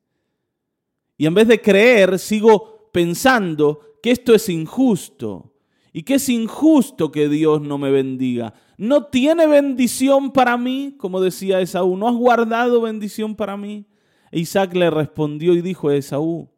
Y 1.18 1.26
en 1.26 1.34
vez 1.34 1.48
de 1.48 1.62
creer, 1.62 2.20
sigo 2.20 2.90
pensando 2.92 3.91
que 4.02 4.12
esto 4.12 4.34
es 4.34 4.50
injusto. 4.50 5.48
y 5.94 6.04
que 6.04 6.16
es 6.16 6.30
injusto 6.30 7.12
que 7.12 7.28
Dios 7.28 7.62
no 7.62 7.78
me 7.78 7.92
bendiga. 7.92 8.54
¿No 8.78 9.08
tiene 9.08 9.46
bendición 9.46 10.32
para 10.32 10.56
mí? 10.58 10.96
Como 10.98 11.20
decía 11.20 11.60
Esaú, 11.60 11.98
¿no 11.98 12.08
has 12.08 12.16
guardado 12.16 12.82
bendición 12.82 13.36
para 13.36 13.58
mí? 13.58 13.86
E 14.32 14.40
Isaac 14.40 14.74
le 14.74 14.90
respondió 14.90 15.54
y 15.54 15.62
dijo 15.62 15.90
a 15.90 15.96
Esaú, 15.96 16.50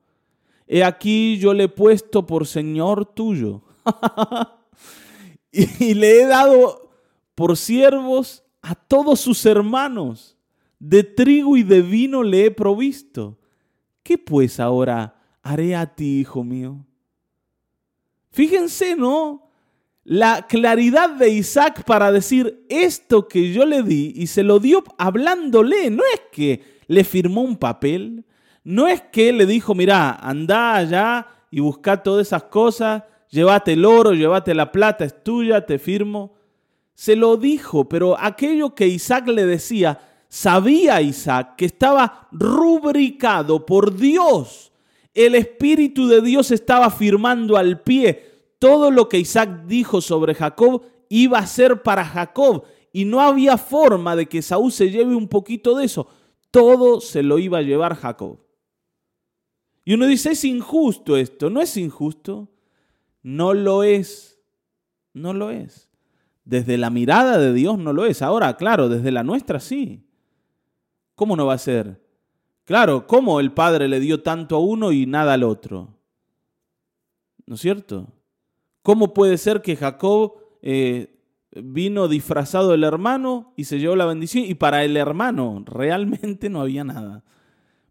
he 0.68 0.84
aquí 0.84 1.38
yo 1.40 1.54
le 1.54 1.64
he 1.64 1.70
puesto 1.70 2.28
por 2.28 2.46
Señor 2.46 3.06
tuyo 3.06 3.64
y 5.52 5.94
le 5.96 6.22
he 6.22 6.28
dado 6.28 6.92
por 7.36 7.58
siervos 7.58 8.44
a 8.62 8.76
todos 8.76 9.20
sus 9.20 9.46
hermanos, 9.46 10.38
de 10.80 11.04
trigo 11.04 11.58
y 11.58 11.64
de 11.64 11.82
vino 11.82 12.24
le 12.24 12.46
he 12.46 12.52
provisto. 12.52 13.40
¿Qué 14.04 14.18
pues 14.18 14.60
ahora 14.60 15.16
haré 15.42 15.76
a 15.76 15.96
ti, 15.96 16.20
hijo 16.20 16.44
mío? 16.44 16.86
Fíjense, 18.34 18.96
¿no? 18.96 19.48
La 20.04 20.48
claridad 20.48 21.12
de 21.12 21.30
Isaac 21.30 21.84
para 21.86 22.12
decir 22.12 22.66
esto 22.68 23.28
que 23.28 23.54
yo 23.54 23.64
le 23.64 23.84
di 23.84 24.12
y 24.16 24.26
se 24.26 24.42
lo 24.42 24.60
dio 24.60 24.84
hablándole. 24.98 25.92
No 25.92 26.02
es 26.12 26.22
que 26.32 26.82
le 26.88 27.04
firmó 27.04 27.42
un 27.42 27.58
papel, 27.58 28.26
no 28.64 28.88
es 28.88 29.02
que 29.02 29.32
le 29.32 29.46
dijo, 29.46 29.76
mira, 29.76 30.16
anda 30.16 30.76
allá 30.76 31.28
y 31.52 31.60
busca 31.60 32.02
todas 32.02 32.26
esas 32.26 32.46
cosas, 32.46 33.04
llévate 33.30 33.74
el 33.74 33.86
oro, 33.86 34.14
llévate 34.14 34.56
la 34.56 34.72
plata, 34.72 35.06
es 35.06 35.24
tuya, 35.24 35.68
te 35.68 35.78
firmo. 35.78 36.34
Se 36.96 37.16
lo 37.16 37.38
dijo, 37.38 37.88
pero 37.88 38.20
aquello 38.20 38.74
que 38.74 38.88
Isaac 38.88 39.28
le 39.28 39.46
decía, 39.46 40.00
sabía 40.28 41.02
Isaac 41.02 41.56
que 41.56 41.66
estaba 41.66 42.28
rubricado 42.32 43.64
por 43.64 43.96
Dios 43.96 44.73
el 45.14 45.36
Espíritu 45.36 46.08
de 46.08 46.22
Dios 46.22 46.52
estaba 46.52 46.90
firmando 46.90 47.58
al 47.58 47.82
pie. 47.82 48.32
Todo 48.60 48.92
lo 48.92 49.10
que 49.10 49.20
Isaac 49.20 49.66
dijo 49.68 50.02
sobre 50.02 50.34
Jacob 50.34 50.84
iba 51.10 51.38
a 51.38 51.48
ser 51.48 51.84
para 51.84 52.04
Jacob. 52.04 52.64
Y 52.92 53.06
no 53.06 53.22
había 53.22 53.58
forma 53.58 54.16
de 54.16 54.28
que 54.28 54.42
Saúl 54.42 54.72
se 54.72 54.90
lleve 54.90 55.16
un 55.16 55.28
poquito 55.28 55.76
de 55.76 55.86
eso. 55.86 56.08
Todo 56.52 57.02
se 57.02 57.24
lo 57.24 57.40
iba 57.40 57.60
a 57.60 57.64
llevar 57.64 57.96
Jacob. 57.96 58.40
Y 59.86 59.94
uno 59.94 60.06
dice, 60.06 60.32
es 60.32 60.46
injusto 60.46 61.18
esto. 61.18 61.50
¿No 61.50 61.62
es 61.62 61.76
injusto? 61.78 62.50
No 63.22 63.54
lo 63.54 63.84
es. 63.84 64.40
No 65.14 65.34
lo 65.34 65.50
es. 65.50 65.90
Desde 66.46 66.78
la 66.78 66.90
mirada 66.90 67.38
de 67.38 67.54
Dios 67.54 67.78
no 67.78 67.94
lo 67.94 68.06
es. 68.06 68.22
Ahora, 68.22 68.58
claro, 68.58 68.90
desde 68.90 69.12
la 69.12 69.24
nuestra 69.24 69.60
sí. 69.60 70.06
¿Cómo 71.16 71.36
no 71.36 71.46
va 71.46 71.54
a 71.54 71.60
ser? 71.60 72.03
Claro, 72.66 73.08
¿cómo 73.08 73.40
el 73.40 73.52
padre 73.52 73.88
le 73.88 74.00
dio 74.00 74.22
tanto 74.22 74.56
a 74.56 74.60
uno 74.60 74.92
y 74.92 75.06
nada 75.06 75.34
al 75.34 75.44
otro? 75.44 75.90
¿No 77.46 77.56
es 77.56 77.62
cierto? 77.62 78.08
¿Cómo 78.82 79.14
puede 79.14 79.38
ser 79.38 79.62
que 79.62 79.76
Jacob 79.76 80.36
eh, 80.62 81.20
vino 81.52 82.08
disfrazado 82.08 82.72
del 82.72 82.84
hermano 82.84 83.54
y 83.58 83.66
se 83.66 83.80
llevó 83.80 83.96
la 83.96 84.06
bendición 84.06 84.46
y 84.46 84.56
para 84.56 84.84
el 84.86 84.96
hermano 84.96 85.64
realmente 85.68 86.50
no 86.50 86.62
había 86.62 86.86
nada? 86.86 87.24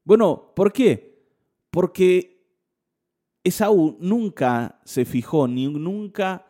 Bueno, 0.04 0.52
¿por 0.56 0.72
qué? 0.72 1.22
Porque 1.70 2.46
Esaú 3.44 3.96
nunca 4.00 4.80
se 4.84 5.04
fijó 5.04 5.48
ni 5.48 5.66
nunca 5.66 6.46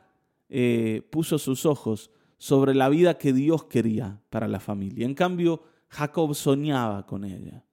eh, 0.49 1.03
puso 1.11 1.39
sus 1.39 1.67
ojos 1.67 2.11
sobre 2.39 2.75
la 2.75 2.89
vida 2.89 3.19
que 3.19 3.33
Dios 3.33 3.65
quería 3.65 4.21
para 4.31 4.47
la 4.47 4.61
familia. 4.61 5.07
En 5.07 5.15
cambio, 5.15 5.63
Jacob 5.89 6.35
soñaba 6.35 7.07
con 7.07 7.25
ella. 7.25 7.65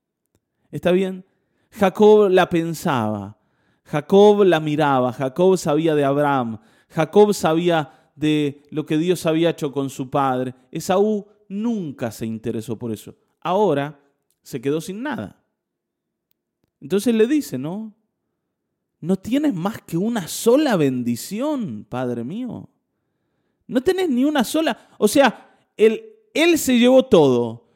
¿Está 0.71 0.91
bien? 0.91 1.25
Jacob 1.71 2.29
la 2.29 2.49
pensaba, 2.49 3.37
Jacob 3.83 4.43
la 4.43 4.59
miraba, 4.59 5.13
Jacob 5.13 5.57
sabía 5.57 5.95
de 5.95 6.03
Abraham, 6.03 6.59
Jacob 6.89 7.33
sabía 7.33 8.11
de 8.15 8.63
lo 8.71 8.85
que 8.85 8.97
Dios 8.97 9.25
había 9.25 9.51
hecho 9.51 9.71
con 9.71 9.89
su 9.89 10.09
padre. 10.09 10.53
Esaú 10.71 11.27
nunca 11.47 12.11
se 12.11 12.25
interesó 12.25 12.77
por 12.77 12.91
eso. 12.91 13.15
Ahora 13.39 13.99
se 14.41 14.59
quedó 14.59 14.81
sin 14.81 15.01
nada. 15.03 15.41
Entonces 16.81 17.13
le 17.15 17.27
dice, 17.27 17.57
¿no? 17.57 17.93
No 19.01 19.15
tienes 19.15 19.53
más 19.53 19.81
que 19.81 19.97
una 19.97 20.27
sola 20.27 20.75
bendición, 20.75 21.85
Padre 21.87 22.23
mío. 22.23 22.69
No 23.67 23.81
tenés 23.81 24.09
ni 24.09 24.25
una 24.25 24.43
sola. 24.43 24.89
O 24.97 25.07
sea, 25.07 25.57
él, 25.77 26.03
él 26.33 26.57
se 26.57 26.77
llevó 26.77 27.05
todo. 27.05 27.68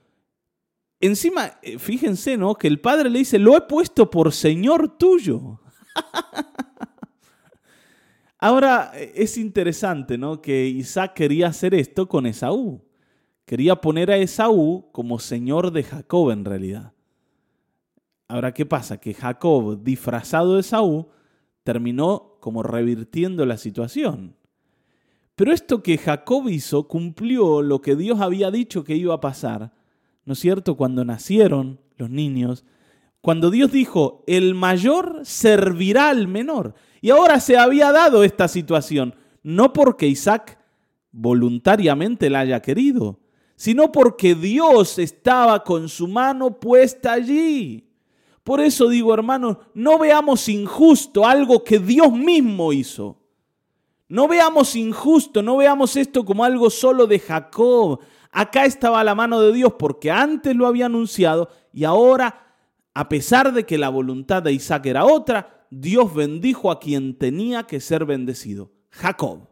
Encima, 1.04 1.60
eh, 1.62 1.80
fíjense, 1.80 2.38
¿no? 2.38 2.56
Que 2.56 2.70
el 2.70 2.80
padre 2.80 3.10
le 3.10 3.20
dice, 3.20 3.38
lo 3.38 3.58
he 3.58 3.62
puesto 3.64 4.10
por 4.10 4.32
Señor 4.32 4.98
tuyo. 4.98 5.60
Ahora 8.40 8.94
eh, 8.96 9.12
es 9.14 9.38
interesante, 9.38 10.18
¿no? 10.18 10.42
Que 10.42 10.66
Isaac 10.66 11.14
quería 11.14 11.48
hacer 11.48 11.76
esto 11.76 12.08
con 12.08 12.26
Esaú. 12.26 12.86
Quería 13.44 13.82
poner 13.82 14.12
a 14.12 14.18
Esaú 14.18 14.92
como 14.94 15.20
Señor 15.20 15.72
de 15.72 15.84
Jacob 15.84 16.32
en 16.32 16.46
realidad. 16.46 16.94
Ahora, 18.30 18.54
¿qué 18.54 18.66
pasa? 18.66 19.02
Que 19.02 19.14
Jacob, 19.14 19.84
disfrazado 19.84 20.54
de 20.54 20.62
Esaú, 20.62 21.10
terminó 21.66 22.38
como 22.40 22.64
revirtiendo 22.64 23.46
la 23.46 23.58
situación. 23.58 24.38
Pero 25.36 25.52
esto 25.52 25.84
que 25.84 25.98
Jacob 25.98 26.48
hizo 26.48 26.88
cumplió 26.88 27.62
lo 27.62 27.82
que 27.82 27.98
Dios 27.98 28.22
había 28.22 28.52
dicho 28.52 28.86
que 28.86 28.96
iba 28.96 29.16
a 29.16 29.20
pasar 29.20 29.83
¿no 30.26 30.34
es 30.34 30.40
cierto? 30.40 30.76
Cuando 30.76 31.06
nacieron 31.06 31.80
los 31.98 32.10
niños, 32.10 32.66
cuando 33.22 33.52
Dios 33.52 33.72
dijo, 33.72 34.24
el 34.28 34.54
mayor 34.54 35.22
servirá 35.24 36.10
al 36.10 36.28
menor. 36.28 36.76
Y 37.02 37.10
ahora 37.10 37.40
se 37.40 37.58
había 37.58 37.92
dado 37.92 38.24
esta 38.24 38.48
situación, 38.48 39.16
no 39.44 39.74
porque 39.74 40.08
Isaac 40.08 40.60
voluntariamente 41.12 42.30
la 42.30 42.40
haya 42.40 42.62
querido, 42.62 43.20
sino 43.56 43.92
porque 43.92 44.36
Dios 44.36 45.00
estaba 45.00 45.64
con 45.64 45.88
su 45.88 46.08
mano 46.08 46.60
puesta 46.60 47.14
allí. 47.14 47.88
Por 48.44 48.60
eso 48.60 48.90
digo, 48.90 49.14
hermanos, 49.14 49.58
no 49.74 49.98
veamos 49.98 50.50
injusto 50.50 51.26
algo 51.26 51.64
que 51.64 51.80
Dios 51.80 52.12
mismo 52.12 52.74
hizo. 52.74 53.22
No 54.10 54.28
veamos 54.28 54.76
injusto, 54.76 55.42
no 55.42 55.58
veamos 55.58 55.96
esto 55.96 56.26
como 56.26 56.44
algo 56.44 56.70
solo 56.70 57.08
de 57.08 57.20
Jacob, 57.20 58.02
Acá 58.34 58.66
estaba 58.66 59.04
la 59.04 59.14
mano 59.14 59.40
de 59.40 59.54
Dios 59.54 59.74
porque 59.78 60.10
antes 60.10 60.56
lo 60.56 60.66
había 60.66 60.88
anunciado 60.88 61.50
y 61.72 61.84
ahora, 61.84 62.56
a 62.96 63.08
pesar 63.08 63.54
de 63.54 63.64
que 63.64 63.78
la 63.78 63.90
voluntad 63.90 64.42
de 64.42 64.52
Isaac 64.52 64.88
era 64.88 65.06
otra, 65.06 65.68
Dios 65.70 66.14
bendijo 66.14 66.72
a 66.72 66.80
quien 66.80 67.16
tenía 67.18 67.64
que 67.64 67.80
ser 67.80 68.06
bendecido, 68.06 68.72
Jacob. 68.90 69.48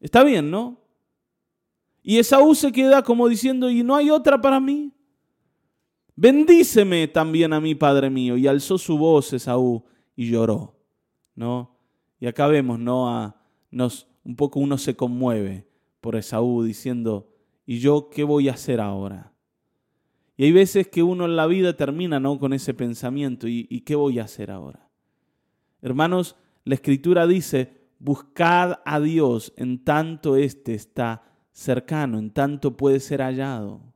Está 0.00 0.22
bien, 0.22 0.50
¿no? 0.52 0.80
Y 2.02 2.18
Esaú 2.18 2.54
se 2.54 2.70
queda 2.70 3.02
como 3.02 3.28
diciendo, 3.28 3.68
¿y 3.68 3.82
no 3.82 3.96
hay 3.96 4.10
otra 4.10 4.40
para 4.40 4.60
mí? 4.60 4.92
Bendíceme 6.14 7.08
también 7.08 7.52
a 7.52 7.60
mí, 7.60 7.74
Padre 7.74 8.08
mío. 8.08 8.36
Y 8.36 8.46
alzó 8.46 8.78
su 8.78 8.98
voz 8.98 9.32
Esaú 9.32 9.84
y 10.14 10.30
lloró, 10.30 10.76
¿no? 11.34 11.76
Y 12.20 12.26
acá 12.26 12.46
vemos, 12.46 12.78
¿no? 12.78 13.08
A, 13.08 13.36
nos, 13.70 14.06
un 14.24 14.36
poco 14.36 14.60
uno 14.60 14.78
se 14.78 14.94
conmueve 14.94 15.66
por 16.00 16.14
Esaú 16.14 16.62
diciendo, 16.62 17.31
¿Y 17.66 17.78
yo 17.78 18.10
qué 18.10 18.24
voy 18.24 18.48
a 18.48 18.52
hacer 18.52 18.80
ahora? 18.80 19.32
Y 20.36 20.44
hay 20.44 20.52
veces 20.52 20.88
que 20.88 21.02
uno 21.02 21.24
en 21.26 21.36
la 21.36 21.46
vida 21.46 21.76
termina 21.76 22.18
¿no? 22.18 22.38
con 22.38 22.52
ese 22.52 22.74
pensamiento, 22.74 23.46
¿y, 23.46 23.66
¿y 23.70 23.82
qué 23.82 23.94
voy 23.94 24.18
a 24.18 24.24
hacer 24.24 24.50
ahora? 24.50 24.88
Hermanos, 25.80 26.36
la 26.64 26.74
escritura 26.74 27.26
dice, 27.26 27.82
buscad 27.98 28.80
a 28.84 29.00
Dios 29.00 29.52
en 29.56 29.84
tanto 29.84 30.36
éste 30.36 30.74
está 30.74 31.22
cercano, 31.52 32.18
en 32.18 32.30
tanto 32.30 32.76
puede 32.76 33.00
ser 33.00 33.20
hallado. 33.20 33.92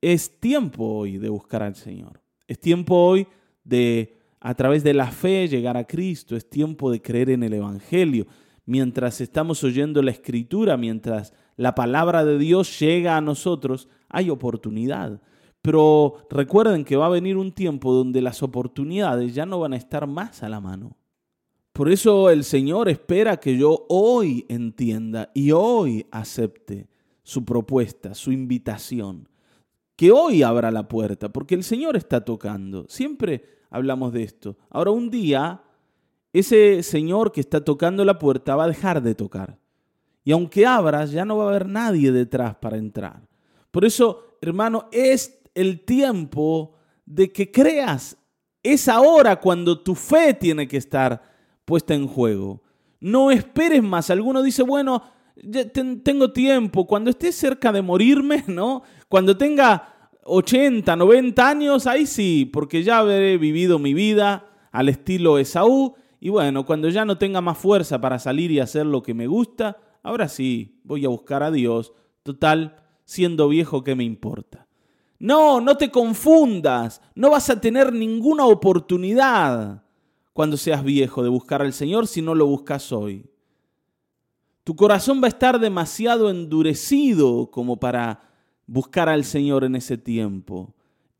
Es 0.00 0.38
tiempo 0.38 0.84
hoy 0.84 1.18
de 1.18 1.28
buscar 1.28 1.62
al 1.62 1.74
Señor. 1.74 2.20
Es 2.46 2.60
tiempo 2.60 2.94
hoy 2.94 3.26
de, 3.64 4.18
a 4.40 4.54
través 4.54 4.84
de 4.84 4.94
la 4.94 5.10
fe, 5.10 5.48
llegar 5.48 5.76
a 5.76 5.86
Cristo. 5.86 6.36
Es 6.36 6.48
tiempo 6.48 6.90
de 6.90 7.00
creer 7.00 7.30
en 7.30 7.42
el 7.42 7.54
Evangelio. 7.54 8.26
Mientras 8.66 9.20
estamos 9.20 9.64
oyendo 9.64 10.02
la 10.02 10.10
escritura, 10.10 10.76
mientras 10.76 11.32
la 11.56 11.74
palabra 11.74 12.24
de 12.24 12.38
Dios 12.38 12.78
llega 12.78 13.16
a 13.16 13.20
nosotros, 13.20 13.88
hay 14.08 14.30
oportunidad. 14.30 15.20
Pero 15.62 16.26
recuerden 16.30 16.84
que 16.84 16.96
va 16.96 17.06
a 17.06 17.10
venir 17.10 17.36
un 17.36 17.52
tiempo 17.52 17.92
donde 17.94 18.20
las 18.20 18.42
oportunidades 18.42 19.34
ya 19.34 19.46
no 19.46 19.60
van 19.60 19.72
a 19.72 19.78
estar 19.78 20.06
más 20.06 20.42
a 20.42 20.48
la 20.48 20.60
mano. 20.60 20.96
Por 21.72 21.90
eso 21.90 22.30
el 22.30 22.44
Señor 22.44 22.88
espera 22.88 23.38
que 23.38 23.56
yo 23.56 23.86
hoy 23.88 24.46
entienda 24.48 25.30
y 25.34 25.50
hoy 25.52 26.06
acepte 26.10 26.88
su 27.22 27.44
propuesta, 27.44 28.14
su 28.14 28.30
invitación. 28.30 29.28
Que 29.96 30.12
hoy 30.12 30.42
abra 30.42 30.70
la 30.70 30.86
puerta, 30.86 31.32
porque 31.32 31.54
el 31.54 31.64
Señor 31.64 31.96
está 31.96 32.24
tocando. 32.24 32.86
Siempre 32.88 33.44
hablamos 33.70 34.12
de 34.12 34.22
esto. 34.22 34.56
Ahora 34.70 34.90
un 34.90 35.10
día, 35.10 35.62
ese 36.32 36.82
Señor 36.82 37.32
que 37.32 37.40
está 37.40 37.64
tocando 37.64 38.04
la 38.04 38.18
puerta 38.18 38.54
va 38.54 38.64
a 38.64 38.68
dejar 38.68 39.02
de 39.02 39.14
tocar. 39.14 39.58
Y 40.24 40.32
aunque 40.32 40.66
abras, 40.66 41.10
ya 41.10 41.24
no 41.24 41.36
va 41.36 41.44
a 41.44 41.48
haber 41.50 41.68
nadie 41.68 42.10
detrás 42.10 42.56
para 42.56 42.78
entrar. 42.78 43.20
Por 43.70 43.84
eso, 43.84 44.38
hermano, 44.40 44.88
es 44.90 45.38
el 45.54 45.84
tiempo 45.84 46.74
de 47.04 47.30
que 47.30 47.50
creas. 47.50 48.16
Es 48.62 48.88
ahora 48.88 49.36
cuando 49.36 49.80
tu 49.80 49.94
fe 49.94 50.32
tiene 50.32 50.66
que 50.66 50.78
estar 50.78 51.20
puesta 51.64 51.94
en 51.94 52.06
juego. 52.06 52.62
No 53.00 53.30
esperes 53.30 53.82
más. 53.82 54.08
Alguno 54.08 54.42
dice, 54.42 54.62
bueno, 54.62 55.02
tengo 56.02 56.32
tiempo. 56.32 56.86
Cuando 56.86 57.10
esté 57.10 57.32
cerca 57.32 57.70
de 57.72 57.82
morirme, 57.82 58.44
¿no? 58.48 58.82
Cuando 59.08 59.36
tenga 59.36 60.10
80, 60.24 60.96
90 60.96 61.48
años, 61.48 61.86
ahí 61.86 62.06
sí, 62.06 62.48
porque 62.50 62.82
ya 62.82 62.98
habré 62.98 63.36
vivido 63.36 63.78
mi 63.78 63.92
vida 63.92 64.46
al 64.72 64.88
estilo 64.88 65.38
Esaú. 65.38 65.94
Y 66.18 66.30
bueno, 66.30 66.64
cuando 66.64 66.88
ya 66.88 67.04
no 67.04 67.18
tenga 67.18 67.42
más 67.42 67.58
fuerza 67.58 68.00
para 68.00 68.18
salir 68.18 68.50
y 68.50 68.60
hacer 68.60 68.86
lo 68.86 69.02
que 69.02 69.12
me 69.12 69.26
gusta, 69.26 69.76
ahora 70.04 70.28
sí, 70.28 70.78
voy 70.84 71.04
a 71.04 71.08
buscar 71.08 71.42
a 71.42 71.50
Dios. 71.50 71.92
Total, 72.22 72.76
siendo 73.04 73.48
viejo, 73.48 73.82
¿qué 73.82 73.96
me 73.96 74.04
importa? 74.04 74.68
No, 75.18 75.60
no 75.60 75.76
te 75.76 75.90
confundas. 75.90 77.00
No 77.16 77.30
vas 77.30 77.50
a 77.50 77.60
tener 77.60 77.92
ninguna 77.92 78.46
oportunidad 78.46 79.82
cuando 80.32 80.56
seas 80.56 80.84
viejo 80.84 81.22
de 81.22 81.28
buscar 81.28 81.62
al 81.62 81.72
Señor 81.72 82.06
si 82.06 82.22
no 82.22 82.34
lo 82.34 82.46
buscas 82.46 82.92
hoy. 82.92 83.26
Tu 84.64 84.76
corazón 84.76 85.20
va 85.22 85.26
a 85.26 85.28
estar 85.28 85.58
demasiado 85.58 86.30
endurecido 86.30 87.50
como 87.50 87.78
para 87.78 88.20
buscar 88.66 89.08
al 89.08 89.24
Señor 89.24 89.64
en 89.64 89.76
ese 89.76 89.98
tiempo. 89.98 90.74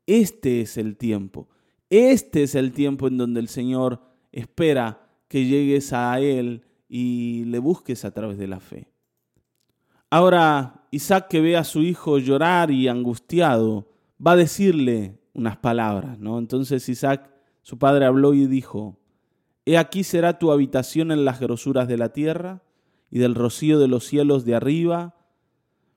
Este 0.07 0.61
es 0.61 0.77
el 0.77 0.97
tiempo. 0.97 1.47
Este 1.89 2.43
es 2.43 2.55
el 2.55 2.71
tiempo 2.71 3.07
en 3.07 3.17
donde 3.17 3.39
el 3.39 3.47
Señor 3.47 4.01
espera 4.31 5.07
que 5.27 5.45
llegues 5.45 5.93
a 5.93 6.19
Él 6.19 6.63
y 6.87 7.45
le 7.45 7.59
busques 7.59 8.05
a 8.05 8.11
través 8.11 8.37
de 8.37 8.47
la 8.47 8.59
fe. 8.59 8.91
Ahora, 10.09 10.85
Isaac 10.91 11.27
que 11.27 11.41
ve 11.41 11.57
a 11.57 11.63
su 11.63 11.81
hijo 11.81 12.19
llorar 12.19 12.71
y 12.71 12.87
angustiado, 12.87 13.87
va 14.25 14.31
a 14.31 14.37
decirle 14.37 15.19
unas 15.33 15.57
palabras, 15.57 16.19
¿no? 16.19 16.37
Entonces 16.39 16.87
Isaac, 16.87 17.29
su 17.61 17.77
padre, 17.77 18.05
habló 18.05 18.33
y 18.33 18.47
dijo, 18.47 18.97
He 19.65 19.77
aquí 19.77 20.03
será 20.03 20.37
tu 20.37 20.51
habitación 20.51 21.11
en 21.11 21.25
las 21.25 21.39
grosuras 21.39 21.87
de 21.87 21.97
la 21.97 22.13
tierra 22.13 22.63
y 23.09 23.19
del 23.19 23.35
rocío 23.35 23.79
de 23.79 23.87
los 23.87 24.05
cielos 24.05 24.45
de 24.45 24.55
arriba. 24.55 25.15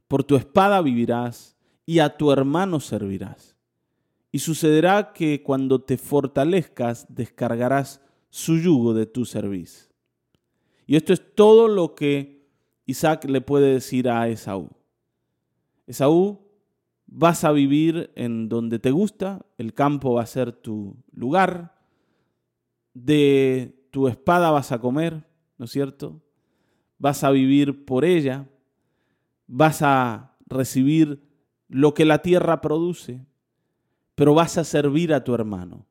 Por 0.09 0.25
tu 0.25 0.37
espada 0.37 0.81
vivirás 0.81 1.57
y 1.85 1.99
a 1.99 2.17
tu 2.17 2.33
hermano 2.33 2.81
servirás. 2.81 3.57
Y 4.33 4.41
sucederá 4.41 5.13
que 5.13 5.43
cuando 5.43 5.81
te 5.83 5.99
fortalezcas 5.99 7.07
descargarás 7.09 8.01
su 8.31 8.59
yugo 8.59 8.95
de 8.95 9.07
tu 9.07 9.25
servicio. 9.25 9.88
Y 10.89 10.97
esto 10.97 11.13
es 11.13 11.35
todo 11.35 11.69
lo 11.69 11.95
que 11.95 12.49
Isaac 12.87 13.27
le 13.27 13.43
puede 13.43 13.75
decir 13.75 14.09
a 14.09 14.27
Esaú. 14.27 14.71
Esaú, 15.87 16.41
vas 17.07 17.45
a 17.45 17.53
vivir 17.53 18.11
en 18.17 18.49
donde 18.49 18.79
te 18.79 18.91
gusta, 18.91 19.45
el 19.59 19.75
campo 19.75 20.15
va 20.15 20.23
a 20.23 20.27
ser 20.27 20.51
tu 20.51 20.97
lugar, 21.13 21.79
de 22.95 23.87
tu 23.91 24.09
espada 24.09 24.51
vas 24.51 24.73
a 24.73 24.81
comer, 24.81 25.29
¿no 25.59 25.67
es 25.67 25.71
cierto? 25.71 26.23
Vas 26.99 27.23
a 27.23 27.31
vivir 27.33 27.85
por 27.85 28.07
ella, 28.07 28.49
vas 29.47 29.83
a 29.83 30.39
recibir 30.47 31.23
lo 31.69 31.93
que 31.93 32.07
la 32.07 32.23
tierra 32.23 32.63
produce, 32.63 33.27
pero 34.15 34.33
vas 34.33 34.57
a 34.57 34.65
servir 34.65 35.13
a 35.13 35.23
tu 35.23 35.35
hermano. 35.35 35.85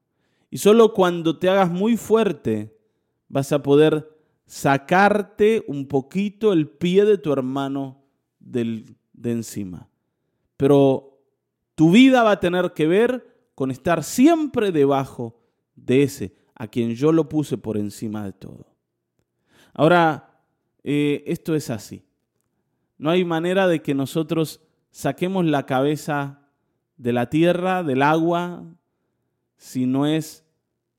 Y 0.49 0.57
solo 0.57 0.91
cuando 0.95 1.37
te 1.37 1.49
hagas 1.49 1.69
muy 1.69 1.97
fuerte 1.97 2.75
vas 3.29 3.51
a 3.51 3.61
poder 3.61 4.16
sacarte 4.47 5.63
un 5.67 5.87
poquito 5.87 6.53
el 6.53 6.67
pie 6.67 7.05
de 7.05 7.19
tu 7.19 7.31
hermano 7.31 8.01
del, 8.39 8.95
de 9.13 9.31
encima. 9.33 9.89
Pero 10.55 11.19
tu 11.75 11.91
vida 11.91 12.23
va 12.23 12.31
a 12.31 12.39
tener 12.39 12.73
que 12.73 12.87
ver 12.87 13.49
con 13.53 13.69
estar 13.69 14.03
siempre 14.03 14.71
debajo 14.71 15.39
de 15.75 16.03
ese 16.03 16.35
a 16.55 16.67
quien 16.67 16.95
yo 16.95 17.11
lo 17.11 17.29
puse 17.29 17.57
por 17.57 17.77
encima 17.77 18.25
de 18.25 18.33
todo. 18.33 18.65
Ahora, 19.73 20.41
eh, 20.83 21.23
esto 21.27 21.53
es 21.53 21.69
así. 21.69 22.03
No 22.97 23.11
hay 23.11 23.23
manera 23.25 23.67
de 23.67 23.83
que 23.83 23.93
nosotros 23.93 24.61
saquemos 24.89 25.45
la 25.45 25.67
cabeza 25.67 26.49
de 26.95 27.13
la 27.13 27.29
tierra, 27.29 27.83
del 27.83 28.01
agua, 28.01 28.63
si 29.57 29.85
no 29.85 30.07
es 30.07 30.43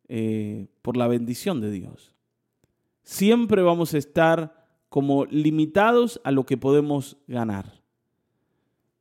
eh, 0.07 0.69
por 0.83 0.97
la 0.97 1.09
bendición 1.09 1.61
de 1.61 1.73
Dios. 1.73 2.15
Siempre 3.09 3.63
vamos 3.63 3.95
a 3.95 3.99
estar 3.99 4.67
como 4.91 5.25
limitados 5.25 6.21
a 6.25 6.31
lo 6.31 6.45
que 6.45 6.59
podemos 6.59 7.17
ganar. 7.27 7.81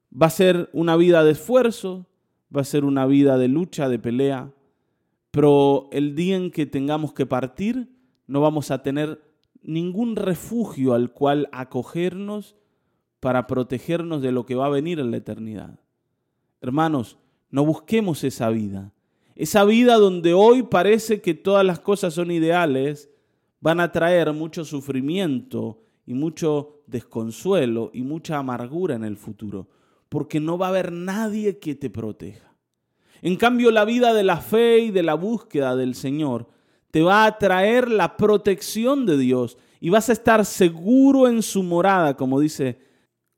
Va 0.10 0.28
a 0.28 0.30
ser 0.30 0.70
una 0.72 0.96
vida 0.96 1.26
de 1.26 1.32
esfuerzo, 1.32 2.08
va 2.56 2.62
a 2.62 2.64
ser 2.64 2.86
una 2.86 3.06
vida 3.06 3.38
de 3.38 3.50
lucha, 3.50 3.90
de 3.90 4.00
pelea, 4.00 4.54
pero 5.30 5.90
el 5.92 6.16
día 6.16 6.38
en 6.38 6.52
que 6.52 6.66
tengamos 6.66 7.12
que 7.12 7.26
partir, 7.26 7.90
no 8.28 8.40
vamos 8.40 8.72
a 8.72 8.82
tener 8.82 9.22
ningún 9.62 10.16
refugio 10.16 10.94
al 10.94 11.12
cual 11.12 11.50
acogernos 11.52 12.56
para 13.20 13.46
protegernos 13.46 14.22
de 14.22 14.32
lo 14.32 14.46
que 14.46 14.56
va 14.56 14.68
a 14.68 14.70
venir 14.70 15.02
en 15.02 15.12
la 15.12 15.18
eternidad. 15.18 15.82
Hermanos, 16.62 17.18
no 17.52 17.66
busquemos 17.66 18.24
esa 18.24 18.50
vida. 18.52 18.94
Esa 19.36 19.66
vida 19.66 19.98
donde 19.98 20.34
hoy 20.34 20.64
parece 20.64 21.20
que 21.22 21.34
todas 21.34 21.66
las 21.66 21.82
cosas 21.82 22.14
son 22.14 22.32
ideales, 22.32 23.10
van 23.60 23.80
a 23.80 23.92
traer 23.92 24.34
mucho 24.34 24.66
sufrimiento 24.66 25.82
y 26.06 26.14
mucho 26.14 26.82
desconsuelo 26.88 27.92
y 27.94 28.02
mucha 28.02 28.38
amargura 28.38 28.96
en 28.96 29.04
el 29.04 29.18
futuro, 29.18 29.68
porque 30.10 30.40
no 30.40 30.58
va 30.58 30.68
a 30.68 30.70
haber 30.70 30.92
nadie 30.92 31.60
que 31.60 31.76
te 31.76 31.90
proteja. 31.90 32.54
En 33.22 33.36
cambio, 33.36 33.72
la 33.72 33.86
vida 33.86 34.14
de 34.14 34.24
la 34.24 34.38
fe 34.38 34.80
y 34.80 34.92
de 34.92 35.04
la 35.04 35.16
búsqueda 35.16 35.76
del 35.76 35.96
Señor 35.96 36.48
te 36.92 37.02
va 37.02 37.26
a 37.26 37.38
traer 37.38 37.92
la 37.92 38.16
protección 38.16 39.06
de 39.06 39.18
Dios 39.18 39.58
y 39.80 39.90
vas 39.90 40.10
a 40.10 40.14
estar 40.14 40.46
seguro 40.46 41.28
en 41.28 41.42
su 41.42 41.64
morada, 41.64 42.16
como 42.16 42.40
dice, 42.40 42.80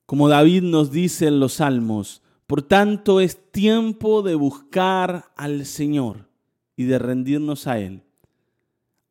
como 0.05 0.29
David 0.29 0.63
nos 0.63 0.91
dice 0.91 1.27
en 1.27 1.39
los 1.39 1.53
Salmos. 1.53 2.21
Por 2.45 2.61
tanto, 2.61 3.19
es 3.19 3.51
tiempo 3.51 4.21
de 4.21 4.35
buscar 4.35 5.25
al 5.35 5.65
Señor 5.65 6.29
y 6.75 6.85
de 6.85 6.97
rendirnos 6.99 7.67
a 7.67 7.79
Él. 7.79 8.03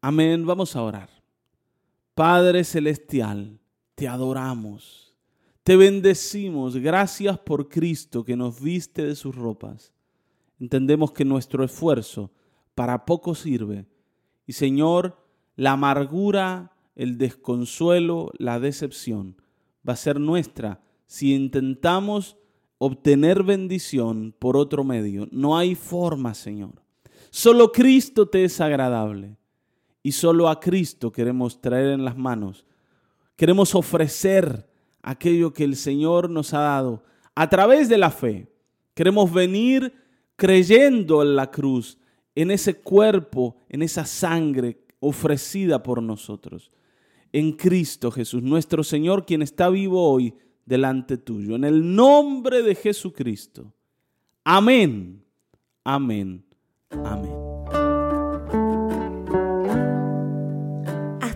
Amén. 0.00 0.46
Vamos 0.46 0.74
a 0.76 0.82
orar. 0.82 1.10
Padre 2.14 2.64
Celestial, 2.64 3.58
te 3.94 4.08
adoramos, 4.08 5.14
te 5.62 5.76
bendecimos. 5.76 6.76
Gracias 6.76 7.38
por 7.38 7.68
Cristo 7.68 8.24
que 8.24 8.36
nos 8.36 8.60
viste 8.60 9.04
de 9.04 9.14
sus 9.14 9.34
ropas 9.34 9.92
entendemos 10.60 11.12
que 11.12 11.24
nuestro 11.24 11.64
esfuerzo 11.64 12.30
para 12.74 13.04
poco 13.04 13.34
sirve. 13.34 13.86
Y 14.46 14.52
Señor, 14.52 15.18
la 15.56 15.72
amargura, 15.72 16.72
el 16.96 17.18
desconsuelo, 17.18 18.32
la 18.38 18.60
decepción 18.60 19.40
va 19.88 19.92
a 19.94 19.96
ser 19.96 20.20
nuestra 20.20 20.80
si 21.06 21.34
intentamos 21.34 22.36
obtener 22.78 23.42
bendición 23.42 24.34
por 24.38 24.56
otro 24.56 24.84
medio. 24.84 25.28
No 25.30 25.56
hay 25.56 25.74
forma, 25.74 26.34
Señor. 26.34 26.82
Solo 27.30 27.72
Cristo 27.72 28.28
te 28.28 28.44
es 28.44 28.60
agradable 28.60 29.36
y 30.02 30.12
solo 30.12 30.48
a 30.48 30.60
Cristo 30.60 31.12
queremos 31.12 31.60
traer 31.60 31.88
en 31.88 32.04
las 32.04 32.16
manos. 32.16 32.64
Queremos 33.36 33.74
ofrecer 33.74 34.68
aquello 35.02 35.52
que 35.52 35.64
el 35.64 35.76
Señor 35.76 36.28
nos 36.30 36.54
ha 36.54 36.60
dado 36.60 37.02
a 37.34 37.48
través 37.48 37.88
de 37.88 37.98
la 37.98 38.10
fe. 38.10 38.48
Queremos 38.94 39.32
venir 39.32 39.92
creyendo 40.36 41.22
en 41.22 41.36
la 41.36 41.50
cruz, 41.50 41.98
en 42.34 42.50
ese 42.50 42.80
cuerpo, 42.80 43.56
en 43.68 43.82
esa 43.82 44.04
sangre 44.04 44.80
ofrecida 45.00 45.82
por 45.82 46.02
nosotros. 46.02 46.70
En 47.32 47.52
Cristo 47.52 48.10
Jesús, 48.10 48.42
nuestro 48.42 48.82
Señor, 48.82 49.26
quien 49.26 49.42
está 49.42 49.68
vivo 49.68 50.10
hoy 50.10 50.34
delante 50.64 51.16
tuyo. 51.16 51.56
En 51.56 51.64
el 51.64 51.94
nombre 51.94 52.62
de 52.62 52.74
Jesucristo. 52.74 53.72
Amén. 54.44 55.24
Amén. 55.84 56.44
Amén. 56.90 57.47